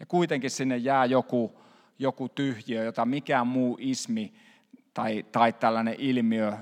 Ja 0.00 0.06
kuitenkin 0.06 0.50
sinne 0.50 0.76
jää 0.76 1.04
joku, 1.04 1.60
joku 1.98 2.28
tyhjiö, 2.28 2.84
jota 2.84 3.04
mikään 3.04 3.46
muu 3.46 3.76
ismi 3.80 4.32
tai, 4.94 5.22
tai 5.32 5.52
tällainen 5.52 5.94
ilmiö, 5.98 6.52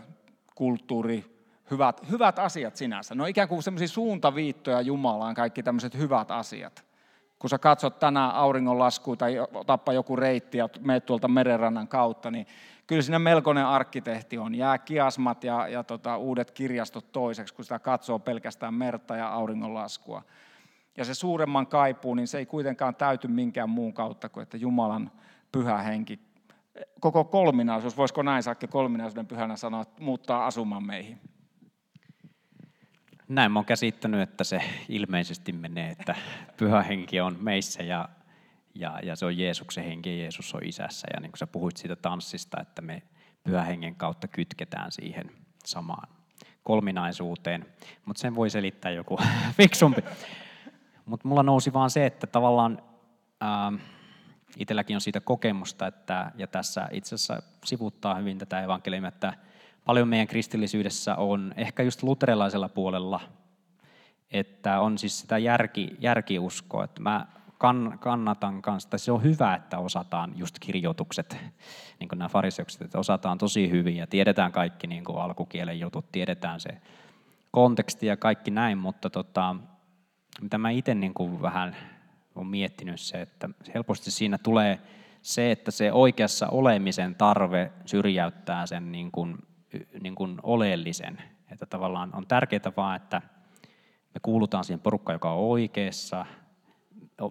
kulttuuri, 0.55 1.25
hyvät, 1.71 2.11
hyvät 2.11 2.39
asiat 2.39 2.77
sinänsä. 2.77 3.15
No 3.15 3.27
ikään 3.27 3.49
kuin 3.49 3.63
semmoisia 3.63 3.89
suuntaviittoja 3.89 4.81
Jumalaan, 4.81 5.35
kaikki 5.35 5.63
tämmöiset 5.63 5.95
hyvät 5.95 6.31
asiat. 6.31 6.85
Kun 7.39 7.51
sä 7.51 7.59
katsot 7.59 7.99
tänään 7.99 8.35
auringonlaskua 8.35 9.17
tai 9.17 9.39
otappa 9.55 9.93
joku 9.93 10.17
reitti 10.17 10.59
ja 10.59 10.69
meet 10.81 11.07
tuolta 11.07 11.29
merenrannan 11.29 11.89
kautta, 11.89 12.31
niin 12.31 12.47
kyllä 12.87 13.03
siinä 13.03 13.19
melkoinen 13.19 13.67
arkkitehti 13.67 14.39
on. 14.39 14.55
Jää 14.55 14.79
kiasmat 14.79 15.45
ja, 15.45 15.69
ja 15.69 15.83
tota, 15.83 16.17
uudet 16.17 16.51
kirjastot 16.51 17.13
toiseksi, 17.13 17.55
kun 17.55 17.65
sitä 17.65 17.79
katsoo 17.79 18.19
pelkästään 18.19 18.75
merta 18.75 19.17
ja 19.17 19.29
auringonlaskua. 19.29 20.23
Ja 20.97 21.05
se 21.05 21.15
suuremman 21.15 21.67
kaipuu, 21.67 22.15
niin 22.15 22.29
se 22.29 22.39
ei 22.39 22.47
kuitenkaan 22.47 22.95
täyty 22.95 23.29
minkään 23.29 23.71
muun 23.71 23.93
kautta 23.93 24.29
kuin, 24.29 24.43
että 24.43 24.57
Jumalan 24.57 25.11
pyhä 25.53 25.79
henki, 25.79 26.21
koko 27.01 27.25
kolminaisuus, 27.25 27.97
voisiko 27.97 28.23
näin 28.23 28.43
Sakke 28.43 28.67
kolminaisuuden 28.67 29.27
pyhänä 29.27 29.57
sanoa, 29.57 29.85
muuttaa 30.01 30.47
asumaan 30.47 30.87
meihin. 30.87 31.21
Näin 33.29 33.53
mä 33.53 33.59
oon 33.59 33.67
käsittänyt, 33.67 34.21
että 34.21 34.45
se 34.45 34.63
ilmeisesti 34.89 35.53
menee, 35.53 35.91
että 35.91 36.15
pyhä 36.57 36.83
henki 36.83 37.21
on 37.21 37.37
meissä 37.41 37.83
ja, 37.83 38.09
ja, 38.75 39.01
ja 39.03 39.17
se 39.17 39.27
on 39.27 39.39
Jeesuksen 39.39 39.85
henki 39.85 40.11
ja 40.11 40.23
Jeesus 40.23 40.55
on 40.55 40.65
isässä. 40.65 41.09
Ja 41.15 41.21
niin 41.21 41.33
kuin 41.33 41.39
sä 41.39 41.47
puhuit 41.47 41.77
siitä 41.77 41.97
tanssista, 41.97 42.61
että 42.61 42.83
me 42.83 43.03
pyhä 43.45 43.63
hengen 43.63 43.95
kautta 43.95 44.29
kytketään 44.29 44.93
siihen 44.93 45.31
samaan 45.65 46.09
kolminaisuuteen. 46.63 47.67
Mutta 48.05 48.21
sen 48.21 48.35
voi 48.35 48.51
selittää 48.51 48.91
joku 48.91 49.19
fiksumpi. 49.59 50.03
Mutta 51.07 51.29
mulla 51.29 51.43
nousi 51.43 51.73
vaan 51.73 51.91
se, 51.91 52.07
että 52.07 52.27
tavallaan 52.27 52.83
ää, 53.41 53.73
itselläkin 54.57 54.97
on 54.97 55.01
siitä 55.01 55.21
kokemusta, 55.21 55.87
että, 55.87 56.33
ja 56.37 56.47
tässä 56.47 56.89
itse 56.93 57.15
asiassa 57.15 57.43
sivuttaa 57.65 58.15
hyvin 58.15 58.39
tätä 58.39 58.63
evankeliumia, 58.63 59.09
että 59.09 59.35
paljon 59.85 60.09
meidän 60.09 60.27
kristillisyydessä 60.27 61.17
on, 61.17 61.55
ehkä 61.57 61.83
just 61.83 62.03
luterilaisella 62.03 62.69
puolella, 62.69 63.21
että 64.31 64.81
on 64.81 64.99
siis 64.99 65.21
sitä 65.21 65.39
järki, 65.39 65.97
järkiuskoa, 66.01 66.85
että 66.85 67.03
mä 67.03 67.27
kann, 67.59 67.99
kannatan 67.99 68.63
kanssa, 68.63 68.87
että 68.87 68.99
se 68.99 69.13
on 69.13 69.23
hyvä, 69.23 69.55
että 69.55 69.79
osataan 69.79 70.33
just 70.37 70.59
kirjoitukset, 70.59 71.37
niin 72.01 72.09
kuin 72.09 72.19
nämä 72.19 72.29
fariseukset, 72.29 72.83
että 72.83 72.99
osataan 72.99 73.39
tosi 73.39 73.71
hyvin 73.71 73.97
ja 73.97 74.07
tiedetään 74.07 74.53
kaikki 74.53 74.87
niin 74.87 75.05
kuin 75.05 75.19
alkukielen 75.19 75.81
jutut, 75.81 76.13
tiedetään 76.13 76.61
se 76.61 76.71
konteksti 77.51 78.07
ja 78.07 78.17
kaikki 78.17 78.51
näin, 78.51 78.79
mutta 78.79 79.11
tota, 79.11 79.57
mitä 80.41 80.59
mä 80.59 80.71
itse 80.71 80.95
niin 80.95 81.15
kuin 81.15 81.43
vähän 81.43 81.77
olen 82.35 82.47
miettinyt 82.47 83.01
se, 83.01 83.23
että 83.23 83.49
helposti 83.75 84.11
siinä 84.11 84.39
tulee 84.39 84.81
se, 85.23 85.51
että 85.51 85.71
se 85.71 85.93
oikeassa 85.93 86.49
olemisen 86.49 87.15
tarve 87.15 87.73
syrjäyttää 87.85 88.67
sen 88.67 88.93
niin 88.93 89.11
kuin 89.11 89.39
niin 90.03 90.15
kuin 90.15 90.39
oleellisen. 90.43 91.23
Että 91.51 91.67
tavallaan 91.67 92.11
on 92.15 92.27
tärkeää 92.27 92.73
vaan, 92.77 92.97
että 92.97 93.23
me 94.15 94.21
kuulutaan 94.23 94.65
siihen 94.65 94.81
porukkaan, 94.81 95.15
joka 95.15 95.33
on 95.33 95.39
oikeassa. 95.39 96.27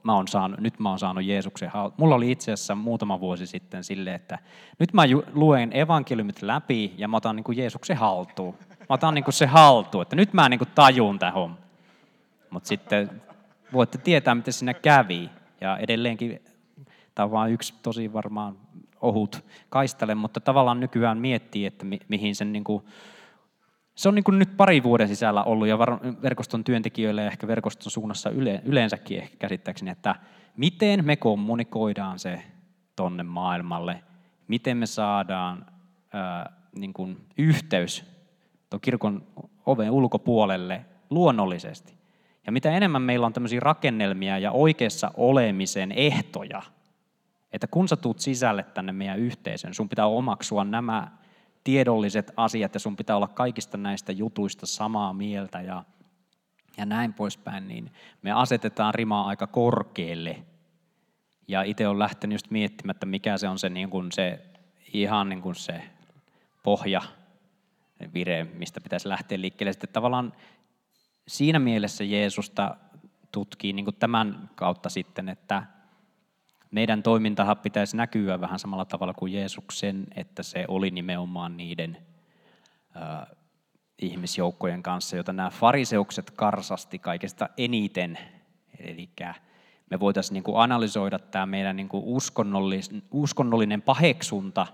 Mä 0.04 0.16
on 0.16 0.28
saanut, 0.28 0.60
nyt 0.60 0.80
mä 0.80 0.90
oon 0.90 1.00
saanut 1.00 1.24
Jeesuksen 1.24 1.70
haltuun. 1.70 2.00
Mulla 2.00 2.16
oli 2.16 2.32
itse 2.32 2.52
asiassa 2.52 2.76
muutama 2.76 3.20
vuosi 3.20 3.48
sitten 3.48 3.84
sille, 3.84 4.14
että 4.14 4.40
nyt 4.80 4.94
mä 4.94 5.04
luen 5.34 5.78
evankeliumit 5.78 6.42
läpi 6.42 6.94
ja 6.98 7.08
mä 7.08 7.18
otan 7.18 7.36
niin 7.36 7.44
kuin 7.44 7.58
Jeesuksen 7.58 7.98
haltuun. 7.98 8.56
Mä 8.80 8.86
otan 8.90 9.14
niin 9.14 9.24
kuin 9.24 9.34
se 9.34 9.46
haltuun, 9.46 10.02
että 10.02 10.16
nyt 10.16 10.34
mä 10.34 10.50
niin 10.50 10.58
kuin 10.58 10.70
tajun 10.76 11.20
tähän 11.20 11.65
Mutta 12.56 12.68
sitten 12.68 13.22
voitte 13.74 13.98
tietää, 13.98 14.36
miten 14.36 14.54
siinä 14.54 14.74
kävi. 14.74 15.30
Ja 15.62 15.78
edelleenkin 15.78 16.42
tämä 17.16 17.24
on 17.24 17.32
vain 17.32 17.54
yksi 17.54 17.74
tosi 17.84 18.14
varmaan 18.14 18.58
ohut 19.02 19.46
kaistale, 19.70 20.16
mutta 20.16 20.40
tavallaan 20.40 20.80
nykyään 20.80 21.18
miettii, 21.18 21.66
että 21.66 21.86
mi- 21.86 22.00
mihin 22.08 22.36
sen 22.36 22.54
niin 22.54 22.64
kuin, 22.64 22.84
se 23.96 24.10
on 24.10 24.16
niin 24.16 24.24
kuin 24.24 24.40
nyt 24.40 24.58
pari 24.58 24.84
vuoden 24.84 25.08
sisällä 25.08 25.44
ollut 25.44 25.68
ja 25.68 25.80
verkoston 26.22 26.64
työntekijöille 26.64 27.22
ja 27.22 27.28
ehkä 27.28 27.48
verkoston 27.48 27.92
suunnassa 27.92 28.30
yle, 28.30 28.62
yleensäkin 28.66 29.18
ehkä 29.18 29.38
käsittääkseni, 29.38 29.92
että 29.92 30.16
miten 30.58 31.06
me 31.06 31.16
kommunikoidaan 31.16 32.20
se 32.20 32.44
tonne 32.96 33.24
maailmalle, 33.24 34.04
miten 34.48 34.78
me 34.78 34.86
saadaan 34.86 35.66
ää, 36.14 36.52
niin 36.76 36.94
kuin 36.94 37.18
yhteys 37.38 38.06
tuon 38.70 38.82
kirkon 38.82 39.24
oven 39.66 39.92
ulkopuolelle 39.92 40.86
luonnollisesti. 41.10 42.05
Ja 42.46 42.52
mitä 42.52 42.72
enemmän 42.72 43.02
meillä 43.02 43.26
on 43.26 43.34
tämmöisiä 43.34 43.60
rakennelmia 43.60 44.38
ja 44.38 44.52
oikeassa 44.52 45.12
olemisen 45.18 45.92
ehtoja– 45.92 46.62
että 47.56 47.68
kun 47.68 47.88
sä 47.88 47.96
tuut 47.96 48.20
sisälle 48.20 48.64
tänne 48.64 48.92
meidän 48.92 49.20
yhteisön, 49.20 49.74
sun 49.74 49.90
pitää 49.90 50.06
omaksua 50.06 50.64
nämä 50.64 51.12
tiedolliset 51.64 52.32
asiat 52.38 52.74
ja 52.74 52.80
sun 52.80 52.96
pitää 52.96 53.16
olla 53.16 53.28
kaikista 53.28 53.78
näistä 53.78 54.12
jutuista 54.12 54.66
samaa 54.66 55.14
mieltä 55.14 55.62
ja, 55.62 55.84
ja 56.78 56.86
näin 56.86 57.14
poispäin, 57.14 57.68
niin 57.68 57.92
me 58.22 58.32
asetetaan 58.32 58.94
rimaa 58.94 59.28
aika 59.28 59.48
korkealle. 59.48 60.44
Ja 61.48 61.64
itse 61.64 61.88
on 61.88 62.00
lähtenyt 62.00 62.36
just 62.36 62.48
että 62.90 63.06
mikä 63.06 63.38
se 63.38 63.48
on 63.48 63.60
se, 63.60 63.70
niin 63.70 63.90
kuin 63.90 64.12
se 64.12 64.40
ihan 64.94 65.30
niin 65.30 65.42
kuin 65.42 65.56
se 65.56 65.82
pohja, 66.64 67.02
vire, 68.14 68.44
mistä 68.44 68.82
pitäisi 68.82 69.10
lähteä 69.10 69.42
liikkeelle. 69.42 69.74
Sitten 69.74 69.94
tavallaan 69.94 70.34
siinä 71.28 71.60
mielessä 71.60 72.04
Jeesusta 72.04 72.76
tutkii 73.32 73.74
niin 73.74 73.86
kuin 73.86 73.96
tämän 73.96 74.50
kautta 74.56 74.90
sitten, 74.90 75.30
että 75.30 75.64
meidän 76.72 77.04
toimintahan 77.04 77.58
pitäisi 77.58 77.98
näkyä 77.98 78.42
vähän 78.42 78.60
samalla 78.60 78.86
tavalla 78.86 79.14
kuin 79.14 79.34
Jeesuksen, 79.34 80.08
että 80.16 80.44
se 80.44 80.66
oli 80.68 80.92
nimenomaan 80.92 81.58
niiden 81.58 81.98
äh, 82.96 83.28
ihmisjoukkojen 84.02 84.84
kanssa, 84.84 85.18
jota 85.18 85.34
nämä 85.34 85.50
fariseukset 85.50 86.32
karsasti 86.32 87.00
kaikesta 87.00 87.50
eniten. 87.58 88.18
Eli 88.80 89.10
me 89.90 90.00
voitaisiin 90.00 90.34
niin 90.34 90.44
kuin 90.44 90.58
analysoida 90.58 91.20
tämä 91.20 91.46
meidän 91.46 91.76
niin 91.76 91.90
kuin 91.90 92.04
uskonnollinen, 92.06 93.04
uskonnollinen 93.12 93.82
paheksunta, 93.82 94.68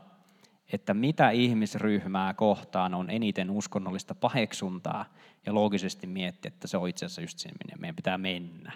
että 0.72 0.94
mitä 0.94 1.30
ihmisryhmää 1.30 2.34
kohtaan 2.34 2.94
on 2.94 3.10
eniten 3.10 3.50
uskonnollista 3.50 4.16
paheksuntaa, 4.16 5.06
ja 5.46 5.54
loogisesti 5.54 6.08
miettiä, 6.08 6.52
että 6.54 6.68
se 6.68 6.78
on 6.78 6.90
itse 6.90 7.06
asiassa 7.06 7.22
just 7.22 7.40
sinne, 7.40 7.56
minne 7.64 7.82
meidän 7.82 7.96
pitää 7.96 8.18
mennä. 8.18 8.72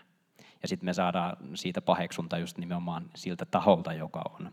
Ja 0.61 0.67
sitten 0.67 0.85
me 0.85 0.93
saadaan 0.93 1.37
siitä 1.53 1.81
paheksunta 1.81 2.37
just 2.37 2.57
nimenomaan 2.57 3.05
siltä 3.15 3.45
taholta, 3.45 3.93
joka 3.93 4.21
on 4.39 4.51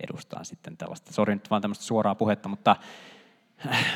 edustaa 0.00 0.44
sitten 0.44 0.76
tällaista, 0.76 1.12
sori 1.12 1.34
nyt 1.34 1.50
vaan 1.50 1.62
tämmöistä 1.62 1.84
suoraa 1.84 2.14
puhetta, 2.14 2.48
mutta, 2.48 2.76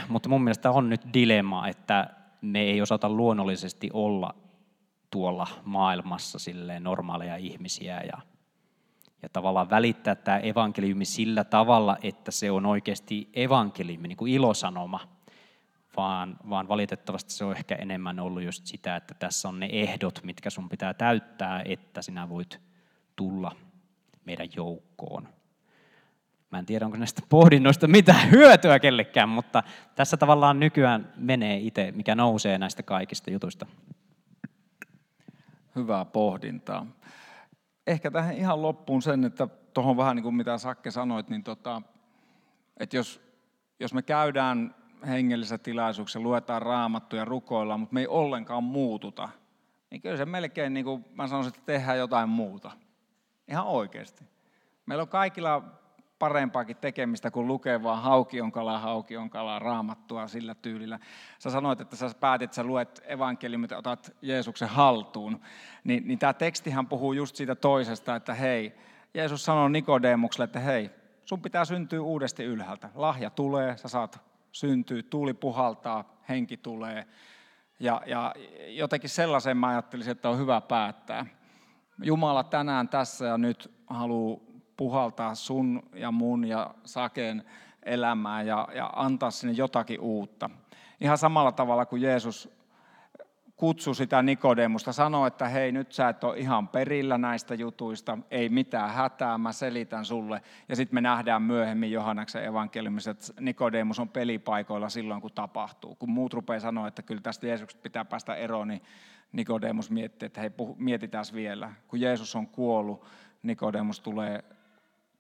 mutta 0.09 0.29
mun 0.29 0.45
mielestä 0.45 0.71
on 0.71 0.89
nyt 0.89 1.01
dilemma, 1.15 1.69
että 1.69 2.11
me 2.41 2.61
ei 2.61 2.83
osata 2.83 3.09
luonnollisesti 3.09 3.91
olla 3.93 4.35
tuolla 5.11 5.47
maailmassa 5.65 6.39
normaaleja 6.81 7.37
ihmisiä 7.37 8.01
ja, 8.01 8.19
ja 9.23 9.29
tavallaan 9.29 9.71
välittää 9.71 10.15
tämä 10.15 10.39
evankeliumi 10.39 11.05
sillä 11.05 11.45
tavalla, 11.45 11.97
että 12.03 12.31
se 12.31 12.51
on 12.51 12.67
oikeasti 12.67 13.29
evankeliumi, 13.35 14.09
niin 14.09 14.17
kuin 14.17 14.33
ilosanoma– 14.33 15.01
vaan, 15.99 16.37
vaan 16.51 16.69
valitettavasti 16.69 17.33
se 17.33 17.45
on 17.45 17.57
ehkä 17.57 17.75
enemmän 17.75 18.21
ollut 18.21 18.43
just 18.43 18.67
sitä, 18.67 18.97
että 18.97 19.15
tässä 19.15 19.49
on 19.49 19.61
ne 19.61 19.69
ehdot, 19.73 20.21
mitkä 20.23 20.51
sun 20.51 20.69
pitää 20.69 20.95
täyttää, 20.95 21.63
että 21.65 22.03
sinä 22.03 22.29
voit 22.29 22.61
tulla 23.17 23.53
meidän 24.25 24.49
joukkoon. 24.57 25.29
Mä 26.51 26.59
en 26.59 26.67
tiedä, 26.67 26.85
onko 26.85 26.99
näistä 26.99 27.23
pohdinnoista 27.29 27.89
mitään 27.89 28.31
hyötyä 28.31 28.79
kellekään, 28.79 29.29
mutta 29.29 29.63
tässä 29.95 30.17
tavallaan 30.17 30.61
nykyään 30.61 31.13
menee 31.17 31.59
itse, 31.59 31.93
mikä 31.93 32.15
nousee 32.15 32.59
näistä 32.59 32.83
kaikista 32.83 33.31
jutuista. 33.31 33.67
Hyvää 35.77 36.05
pohdintaa. 36.05 36.87
Ehkä 37.89 38.11
tähän 38.11 38.35
ihan 38.35 38.63
loppuun 38.63 39.03
sen, 39.03 39.25
että 39.25 39.49
tuohon 39.75 39.97
vähän 39.97 40.17
niin 40.17 40.23
kuin 40.23 40.35
mitä 40.35 40.59
Sakke 40.59 40.91
sanoit, 40.91 41.29
niin 41.29 41.45
tota, 41.45 41.83
että 42.77 42.97
jos, 42.97 43.21
jos 43.81 43.95
me 43.95 44.03
käydään 44.03 44.75
hengellisessä 45.07 45.59
tilaisuuksessa, 45.59 46.21
luetaan 46.21 46.63
raamattuja, 46.63 47.25
rukoillaan, 47.25 47.81
mutta 47.81 47.95
me 47.95 48.01
ei 48.01 48.07
ollenkaan 48.07 48.65
muututa, 48.65 49.29
niin 49.91 50.01
kyllä 50.01 50.17
se 50.17 50.27
melkein, 50.27 50.75
niin 50.75 50.85
kuin 50.85 51.05
mä 51.15 51.27
sanoisin, 51.27 51.55
että 51.55 51.67
tehdään 51.67 51.99
jotain 51.99 52.29
muuta. 52.29 52.71
Ihan 53.49 53.67
oikeasti. 53.67 54.25
Meillä 54.87 55.03
on 55.03 55.09
kaikilla 55.09 55.63
parempaakin 56.19 56.77
tekemistä 56.77 57.31
kuin 57.31 57.47
lukee 57.47 57.83
vaan 57.83 58.03
hauki 58.03 58.41
on 58.41 58.53
kala, 58.53 58.79
hauki 58.79 59.17
on 59.17 59.31
kala, 59.31 59.59
raamattua 59.59 60.29
sillä 60.29 60.55
tyylillä. 60.55 60.99
Sä 61.39 61.51
sanoit, 61.51 61.81
että 61.81 61.97
sä 61.97 62.11
päätit, 62.21 62.45
että 62.45 62.55
sä 62.55 62.65
luet 62.65 63.03
evankeliumit 63.07 63.71
ja 63.71 63.79
otat 63.79 64.17
Jeesuksen 64.23 64.69
haltuun. 64.69 65.41
Niin, 65.85 66.09
niin 66.09 66.19
tämä 66.19 66.33
tekstihän 66.33 66.87
puhuu 66.87 67.13
just 67.13 67.37
siitä 67.37 67.55
toisesta, 67.55 68.17
että 68.17 68.35
hei, 68.35 68.75
Jeesus 69.15 69.45
sanoi 69.45 69.71
Nikodemukselle, 69.71 70.45
että 70.45 70.61
hei, 70.61 70.91
sun 71.25 71.43
pitää 71.43 71.65
syntyä 71.65 72.01
uudesti 72.01 72.45
ylhäältä. 72.45 72.91
Lahja 72.95 73.31
tulee, 73.31 73.77
sä 73.77 73.89
saat 73.89 74.21
syntyä, 74.53 75.03
tuuli 75.03 75.35
puhaltaa, 75.35 76.17
henki 76.29 76.57
tulee. 76.57 77.07
Ja, 77.81 78.03
ja 78.07 78.35
jotenkin 78.69 79.11
sellaisen 79.11 79.57
mä 79.57 79.69
ajattelisin, 79.69 80.13
että 80.13 80.29
on 80.29 80.39
hyvä 80.39 80.61
päättää. 80.61 81.27
Jumala 82.03 82.45
tänään 82.45 82.89
tässä 82.89 83.27
ja 83.27 83.39
nyt 83.39 83.73
haluaa 83.87 84.48
puhaltaa 84.79 85.35
sun 85.35 85.83
ja 85.95 86.11
mun 86.11 86.45
ja 86.45 86.75
Saken 86.85 87.45
elämään 87.83 88.47
ja, 88.47 88.69
ja 88.75 88.91
antaa 88.97 89.31
sinne 89.31 89.53
jotakin 89.53 90.01
uutta. 90.01 90.51
Ihan 91.01 91.19
samalla 91.19 91.53
tavalla 91.53 91.87
kuin 91.87 92.03
Jeesus 92.03 92.59
kutsui 93.57 93.95
sitä 93.95 94.23
Nikodemusta, 94.23 94.93
sanoi, 94.93 95.29
että 95.29 95.49
hei 95.49 95.73
nyt 95.73 95.93
sä 95.93 96.09
et 96.09 96.25
ole 96.25 96.39
ihan 96.39 96.69
perillä 96.69 97.19
näistä 97.19 97.55
jutuista, 97.55 98.19
ei 98.31 98.49
mitään 98.49 98.91
hätää, 98.91 99.39
mä 99.39 99.53
selitän 99.53 100.05
sulle. 100.05 100.43
Ja 100.69 100.77
sitten 100.77 100.95
me 100.95 101.01
nähdään 101.01 101.43
myöhemmin 101.43 101.93
Johannaksen 101.93 102.45
evankeliumissa, 102.45 103.11
että 103.11 103.27
Nikodemus 103.41 103.99
on 103.99 104.09
pelipaikoilla 104.09 104.89
silloin, 104.89 105.21
kun 105.21 105.33
tapahtuu. 105.35 105.95
Kun 105.95 106.11
muut 106.11 106.35
rupeaa 106.35 106.61
sanoa, 106.61 106.89
että 106.89 107.03
kyllä 107.03 107.21
tästä 107.21 107.47
Jeesuksesta 107.47 107.83
pitää 107.83 108.05
päästä 108.05 108.35
eroon, 108.35 108.69
niin 108.69 108.83
Nikodemus 109.33 109.91
miettii, 109.91 110.27
että 110.27 110.41
hei 110.41 110.51
mietitään 110.77 111.25
vielä. 111.35 111.73
Kun 111.89 112.01
Jeesus 112.01 112.37
on 112.37 112.47
kuollut, 112.47 113.05
Nikodemus 113.43 114.01
tulee 114.01 114.45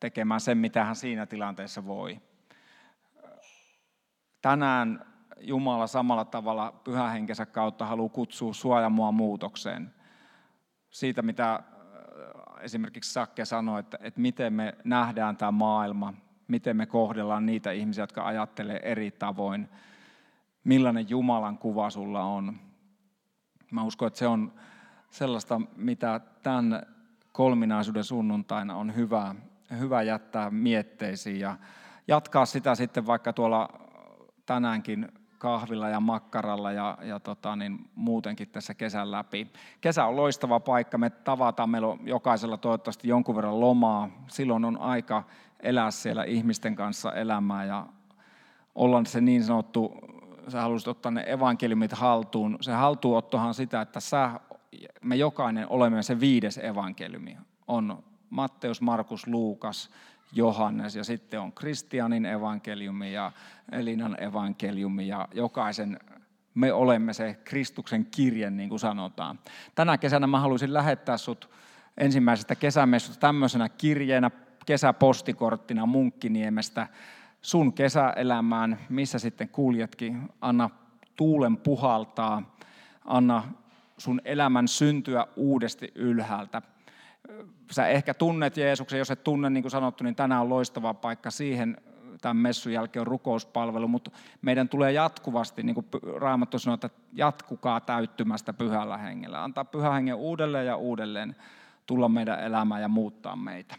tekemään 0.00 0.40
sen, 0.40 0.58
mitä 0.58 0.84
hän 0.84 0.96
siinä 0.96 1.26
tilanteessa 1.26 1.86
voi. 1.86 2.20
Tänään 4.42 5.06
Jumala 5.40 5.86
samalla 5.86 6.24
tavalla 6.24 6.80
pyhähenkensä 6.84 7.46
kautta 7.46 7.86
haluaa 7.86 8.08
kutsua 8.08 8.52
suojamua 8.52 9.12
muutokseen. 9.12 9.94
Siitä, 10.90 11.22
mitä 11.22 11.54
äh, 11.54 11.62
esimerkiksi 12.60 13.12
Sakke 13.12 13.44
sanoi, 13.44 13.80
että, 13.80 13.98
että 14.00 14.20
miten 14.20 14.52
me 14.52 14.74
nähdään 14.84 15.36
tämä 15.36 15.50
maailma, 15.50 16.14
miten 16.48 16.76
me 16.76 16.86
kohdellaan 16.86 17.46
niitä 17.46 17.72
ihmisiä, 17.72 18.02
jotka 18.02 18.26
ajattelee 18.26 18.80
eri 18.82 19.10
tavoin, 19.10 19.68
millainen 20.64 21.10
Jumalan 21.10 21.58
kuva 21.58 21.90
sulla 21.90 22.22
on. 22.22 22.56
Mä 23.70 23.82
uskon, 23.82 24.06
että 24.06 24.18
se 24.18 24.26
on 24.26 24.52
sellaista, 25.10 25.60
mitä 25.76 26.20
tämän 26.42 26.82
kolminaisuuden 27.32 28.04
sunnuntaina 28.04 28.76
on 28.76 28.94
hyvä, 28.94 29.34
hyvä 29.78 30.02
jättää 30.02 30.50
mietteisiin 30.50 31.40
ja 31.40 31.56
jatkaa 32.08 32.46
sitä 32.46 32.74
sitten 32.74 33.06
vaikka 33.06 33.32
tuolla 33.32 33.68
tänäänkin 34.46 35.08
kahvilla 35.38 35.88
ja 35.88 36.00
makkaralla 36.00 36.72
ja, 36.72 36.98
ja 37.02 37.20
tota, 37.20 37.56
niin 37.56 37.90
muutenkin 37.94 38.48
tässä 38.48 38.74
kesän 38.74 39.10
läpi. 39.10 39.52
Kesä 39.80 40.04
on 40.04 40.16
loistava 40.16 40.60
paikka, 40.60 40.98
me 40.98 41.10
tavataan, 41.10 41.70
meillä 41.70 41.88
on 41.88 41.98
jokaisella 42.02 42.56
toivottavasti 42.56 43.08
jonkun 43.08 43.36
verran 43.36 43.60
lomaa. 43.60 44.08
Silloin 44.28 44.64
on 44.64 44.80
aika 44.80 45.22
elää 45.60 45.90
siellä 45.90 46.24
ihmisten 46.24 46.74
kanssa 46.74 47.12
elämää 47.12 47.64
ja 47.64 47.86
olla 48.74 49.04
se 49.04 49.20
niin 49.20 49.44
sanottu, 49.44 49.94
sä 50.48 50.60
haluaisit 50.60 50.88
ottaa 50.88 51.12
ne 51.12 51.24
evankeliumit 51.26 51.92
haltuun. 51.92 52.58
Se 52.60 52.72
haltuunottohan 52.72 53.54
sitä, 53.54 53.80
että 53.80 54.00
sä, 54.00 54.40
me 55.02 55.16
jokainen 55.16 55.68
olemme 55.68 56.02
se 56.02 56.20
viides 56.20 56.58
evankeliumi. 56.58 57.36
On 57.68 58.02
Matteus, 58.30 58.80
Markus, 58.80 59.26
Luukas, 59.26 59.90
Johannes 60.32 60.96
ja 60.96 61.04
sitten 61.04 61.40
on 61.40 61.52
Kristianin 61.52 62.26
evankeliumi 62.26 63.12
ja 63.12 63.32
Elinan 63.72 64.22
evankeliumi 64.22 65.08
ja 65.08 65.28
jokaisen 65.34 65.98
me 66.54 66.72
olemme 66.72 67.12
se 67.12 67.38
Kristuksen 67.44 68.06
kirje, 68.06 68.50
niin 68.50 68.68
kuin 68.68 68.78
sanotaan. 68.78 69.38
Tänä 69.74 69.98
kesänä 69.98 70.26
mä 70.26 70.40
haluaisin 70.40 70.72
lähettää 70.72 71.16
sut 71.16 71.50
ensimmäisestä 71.98 72.54
kesämessusta 72.54 73.20
tämmöisenä 73.20 73.68
kirjeenä, 73.68 74.30
kesäpostikorttina 74.66 75.86
Munkkiniemestä 75.86 76.86
sun 77.42 77.72
kesäelämään, 77.72 78.78
missä 78.88 79.18
sitten 79.18 79.48
kuljetkin. 79.48 80.28
Anna 80.40 80.70
tuulen 81.16 81.56
puhaltaa, 81.56 82.56
anna 83.04 83.42
sun 83.98 84.20
elämän 84.24 84.68
syntyä 84.68 85.26
uudesti 85.36 85.92
ylhäältä 85.94 86.62
sä 87.70 87.88
ehkä 87.88 88.14
tunnet 88.14 88.56
Jeesuksen, 88.56 88.98
jos 88.98 89.10
et 89.10 89.24
tunne, 89.24 89.50
niin 89.50 89.62
kuin 89.62 89.70
sanottu, 89.70 90.04
niin 90.04 90.16
tänään 90.16 90.42
on 90.42 90.48
loistava 90.48 90.94
paikka 90.94 91.30
siihen, 91.30 91.76
tämän 92.20 92.36
messun 92.36 92.72
jälkeen 92.72 93.00
on 93.00 93.06
rukouspalvelu, 93.06 93.88
mutta 93.88 94.10
meidän 94.42 94.68
tulee 94.68 94.92
jatkuvasti, 94.92 95.62
niin 95.62 95.74
kuin 95.74 95.86
Raamattu 96.16 96.58
sanoo, 96.58 96.74
että 96.74 96.90
jatkukaa 97.12 97.80
täyttymästä 97.80 98.52
pyhällä 98.52 98.96
hengellä. 98.96 99.44
Antaa 99.44 99.64
pyhä 99.64 99.90
hengen 99.90 100.14
uudelleen 100.14 100.66
ja 100.66 100.76
uudelleen 100.76 101.36
tulla 101.86 102.08
meidän 102.08 102.40
elämään 102.40 102.82
ja 102.82 102.88
muuttaa 102.88 103.36
meitä. 103.36 103.74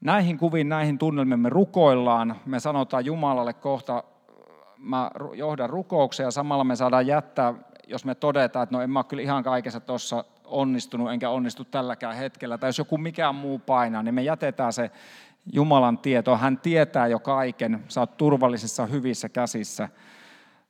Näihin 0.00 0.38
kuviin, 0.38 0.68
näihin 0.68 0.98
tunnelmiin 0.98 1.40
me 1.40 1.48
rukoillaan. 1.48 2.36
Me 2.46 2.60
sanotaan 2.60 3.04
Jumalalle 3.04 3.52
kohta, 3.52 4.04
mä 4.78 5.10
johdan 5.34 5.70
rukouksia 5.70 6.26
ja 6.26 6.30
samalla 6.30 6.64
me 6.64 6.76
saadaan 6.76 7.06
jättää, 7.06 7.54
jos 7.86 8.04
me 8.04 8.14
todetaan, 8.14 8.62
että 8.62 8.76
no 8.76 8.82
en 8.82 8.90
mä 8.90 8.98
ole 8.98 9.04
kyllä 9.04 9.22
ihan 9.22 9.44
kaikessa 9.44 9.80
tuossa 9.80 10.24
onnistunut 10.46 11.12
enkä 11.12 11.30
onnistu 11.30 11.64
tälläkään 11.64 12.16
hetkellä, 12.16 12.58
tai 12.58 12.68
jos 12.68 12.78
joku 12.78 12.98
mikään 12.98 13.34
muu 13.34 13.58
painaa, 13.58 14.02
niin 14.02 14.14
me 14.14 14.22
jätetään 14.22 14.72
se 14.72 14.90
Jumalan 15.52 15.98
tieto. 15.98 16.36
Hän 16.36 16.58
tietää 16.58 17.06
jo 17.06 17.18
kaiken, 17.18 17.84
sä 17.88 18.00
oot 18.00 18.16
turvallisissa 18.16 18.86
hyvissä 18.86 19.28
käsissä. 19.28 19.88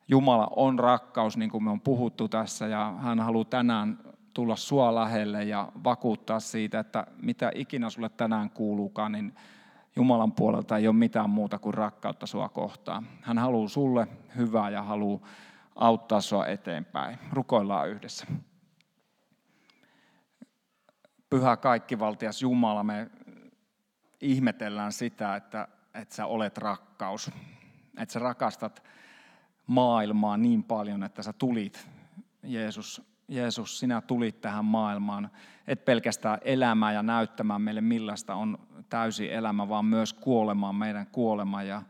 Jumala 0.07 0.47
on 0.55 0.79
rakkaus, 0.79 1.37
niin 1.37 1.49
kuin 1.51 1.63
me 1.63 1.69
on 1.69 1.81
puhuttu 1.81 2.27
tässä, 2.27 2.67
ja 2.67 2.93
hän 3.01 3.19
haluaa 3.19 3.45
tänään 3.45 3.99
tulla 4.33 4.55
sua 4.55 4.95
lähelle 4.95 5.43
ja 5.43 5.71
vakuuttaa 5.83 6.39
siitä, 6.39 6.79
että 6.79 7.07
mitä 7.21 7.51
ikinä 7.55 7.89
sulle 7.89 8.09
tänään 8.09 8.49
kuuluukaan, 8.49 9.11
niin 9.11 9.33
Jumalan 9.95 10.31
puolelta 10.31 10.77
ei 10.77 10.87
ole 10.87 10.95
mitään 10.95 11.29
muuta 11.29 11.59
kuin 11.59 11.73
rakkautta 11.73 12.25
sua 12.25 12.49
kohtaan. 12.49 13.07
Hän 13.21 13.37
haluaa 13.37 13.67
sulle 13.67 14.07
hyvää 14.35 14.69
ja 14.69 14.83
haluaa 14.83 15.19
auttaa 15.75 16.21
sua 16.21 16.45
eteenpäin. 16.45 17.19
Rukoillaan 17.31 17.89
yhdessä 17.89 18.25
pyhä 21.29 21.57
kaikkivaltias 21.57 22.41
Jumala, 22.41 22.83
me 22.83 23.09
ihmetellään 24.21 24.91
sitä, 24.91 25.35
että, 25.35 25.67
että 25.93 26.15
sä 26.15 26.25
olet 26.25 26.57
rakkaus. 26.57 27.31
Että 27.97 28.13
sä 28.13 28.19
rakastat 28.19 28.83
maailmaa 29.67 30.37
niin 30.37 30.63
paljon, 30.63 31.03
että 31.03 31.23
sä 31.23 31.33
tulit, 31.33 31.89
Jeesus, 32.43 33.01
Jeesus, 33.27 33.79
sinä 33.79 34.01
tulit 34.01 34.41
tähän 34.41 34.65
maailmaan, 34.65 35.29
et 35.67 35.85
pelkästään 35.85 36.39
elämään 36.41 36.93
ja 36.93 37.03
näyttämään 37.03 37.61
meille 37.61 37.81
millaista 37.81 38.35
on 38.35 38.57
täysi 38.89 39.33
elämä, 39.33 39.69
vaan 39.69 39.85
myös 39.85 40.13
kuolemaan 40.13 40.75
meidän 40.75 41.07
kuolema 41.11 41.63
ja, 41.63 41.81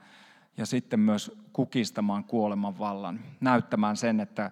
ja 0.57 0.65
sitten 0.65 0.99
myös 0.99 1.31
kukistamaan 1.53 2.23
kuoleman 2.23 2.79
vallan, 2.79 3.19
näyttämään 3.41 3.97
sen, 3.97 4.19
että 4.19 4.51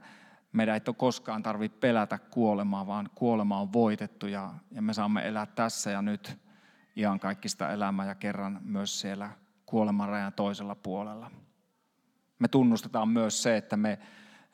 meidän 0.56 0.76
ei 0.76 0.82
ole 0.88 0.95
koskaan 0.95 1.43
tarvitse 1.43 1.78
pelätä 1.78 2.18
kuolemaa, 2.18 2.88
vaan 2.88 3.10
kuolema 3.16 3.60
on 3.60 3.74
voitettu 3.74 4.28
ja, 4.28 4.53
ja 4.72 4.82
me 4.82 4.93
saamme 4.93 5.28
elää 5.28 5.45
tässä 5.45 5.91
ja 5.91 6.01
nyt 6.01 6.38
ihan 6.95 7.20
kaikista 7.20 7.72
elämää 7.72 8.06
ja 8.06 8.16
kerran 8.16 8.60
myös 8.64 8.99
siellä 8.99 9.32
kuoleman 9.66 10.10
rajan 10.10 10.34
toisella 10.34 10.76
puolella. 10.76 11.32
Me 12.39 12.47
tunnustetaan 12.47 13.10
myös 13.10 13.43
se, 13.43 13.58
että 13.58 13.78
me 13.78 13.99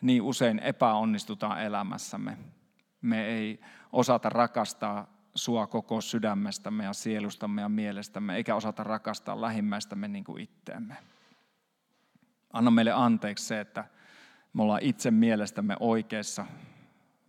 niin 0.01 0.21
usein 0.21 0.59
epäonnistutaan 0.59 1.63
elämässämme. 1.63 2.37
Me 3.01 3.25
ei 3.25 3.61
osata 3.91 4.29
rakastaa 4.29 5.07
sua 5.35 5.67
koko 5.67 6.01
sydämestämme 6.01 6.83
ja 6.83 6.93
sielustamme 6.93 7.61
ja 7.61 7.69
mielestämme, 7.69 8.35
eikä 8.35 8.55
osata 8.55 8.83
rakastaa 8.83 9.41
lähimmäistämme 9.41 10.07
niin 10.07 10.23
kuin 10.23 10.43
itteemme. 10.43 10.97
Anna 12.53 12.71
meille 12.71 12.91
anteeksi 12.91 13.45
se, 13.45 13.59
että 13.59 13.85
me 14.53 14.63
ollaan 14.63 14.83
itse 14.83 15.11
mielestämme 15.11 15.75
oikeassa. 15.79 16.45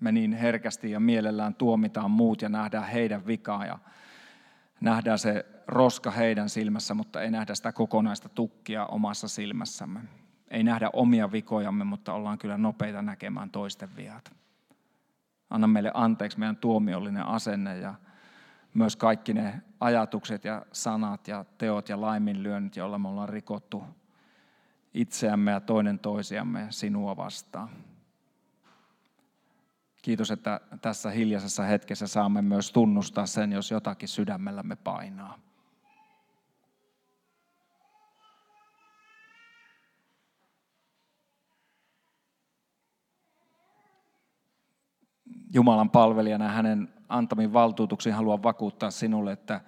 Me 0.00 0.12
niin 0.12 0.32
herkästi 0.32 0.90
ja 0.90 1.00
mielellään 1.00 1.54
tuomitaan 1.54 2.10
muut 2.10 2.42
ja 2.42 2.48
nähdään 2.48 2.88
heidän 2.88 3.26
vikaa 3.26 3.66
ja 3.66 3.78
nähdään 4.80 5.18
se 5.18 5.46
roska 5.66 6.10
heidän 6.10 6.48
silmässä, 6.48 6.94
mutta 6.94 7.22
ei 7.22 7.30
nähdä 7.30 7.54
sitä 7.54 7.72
kokonaista 7.72 8.28
tukkia 8.28 8.86
omassa 8.86 9.28
silmässämme. 9.28 10.00
Ei 10.50 10.62
nähdä 10.62 10.90
omia 10.92 11.32
vikojamme, 11.32 11.84
mutta 11.84 12.12
ollaan 12.12 12.38
kyllä 12.38 12.58
nopeita 12.58 13.02
näkemään 13.02 13.50
toisten 13.50 13.88
viat. 13.96 14.32
Anna 15.50 15.66
meille 15.66 15.90
anteeksi 15.94 16.38
meidän 16.38 16.56
tuomiollinen 16.56 17.26
asenne 17.26 17.78
ja 17.78 17.94
myös 18.74 18.96
kaikki 18.96 19.34
ne 19.34 19.62
ajatukset 19.80 20.44
ja 20.44 20.66
sanat 20.72 21.28
ja 21.28 21.44
teot 21.58 21.88
ja 21.88 22.00
laiminlyönnit, 22.00 22.76
joilla 22.76 22.98
me 22.98 23.08
ollaan 23.08 23.28
rikottu 23.28 23.84
itseämme 24.94 25.50
ja 25.50 25.60
toinen 25.60 25.98
toisiamme 25.98 26.66
sinua 26.70 27.16
vastaan. 27.16 27.68
Kiitos, 30.02 30.30
että 30.30 30.60
tässä 30.80 31.10
hiljaisessa 31.10 31.62
hetkessä 31.62 32.06
saamme 32.06 32.42
myös 32.42 32.72
tunnustaa 32.72 33.26
sen, 33.26 33.52
jos 33.52 33.70
jotakin 33.70 34.08
sydämellämme 34.08 34.76
painaa. 34.76 35.38
Jumalan 45.54 45.90
palvelijana 45.90 46.48
hänen 46.48 46.88
antamin 47.08 47.52
valtuutuksiin 47.52 48.14
haluan 48.14 48.42
vakuuttaa 48.42 48.90
sinulle, 48.90 49.32
että 49.32 49.60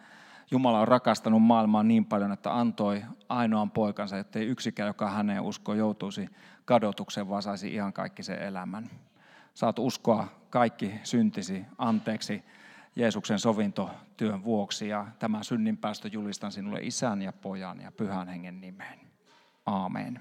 Jumala 0.54 0.80
on 0.80 0.88
rakastanut 0.88 1.42
maailmaa 1.42 1.82
niin 1.82 2.04
paljon, 2.04 2.32
että 2.32 2.58
antoi 2.58 3.02
ainoan 3.28 3.70
poikansa, 3.70 4.16
jotta 4.16 4.38
ei 4.38 4.46
yksikään, 4.46 4.86
joka 4.86 5.10
häneen 5.10 5.42
uskoo, 5.42 5.74
joutuisi 5.74 6.28
kadotukseen, 6.64 7.28
vaan 7.28 7.42
saisi 7.42 7.74
ihan 7.74 7.92
kaikki 7.92 8.22
sen 8.22 8.42
elämän. 8.42 8.90
Saat 9.54 9.78
uskoa 9.78 10.26
kaikki 10.50 10.94
syntisi 11.02 11.64
anteeksi 11.78 12.44
Jeesuksen 12.96 13.38
sovintotyön 13.38 14.44
vuoksi 14.44 14.88
ja 14.88 15.06
tämän 15.18 15.44
synninpäästö 15.44 16.08
julistan 16.12 16.52
sinulle 16.52 16.78
isän 16.82 17.22
ja 17.22 17.32
pojan 17.32 17.80
ja 17.80 17.92
pyhän 17.92 18.28
hengen 18.28 18.60
nimeen. 18.60 19.00
Aamen. 19.66 20.20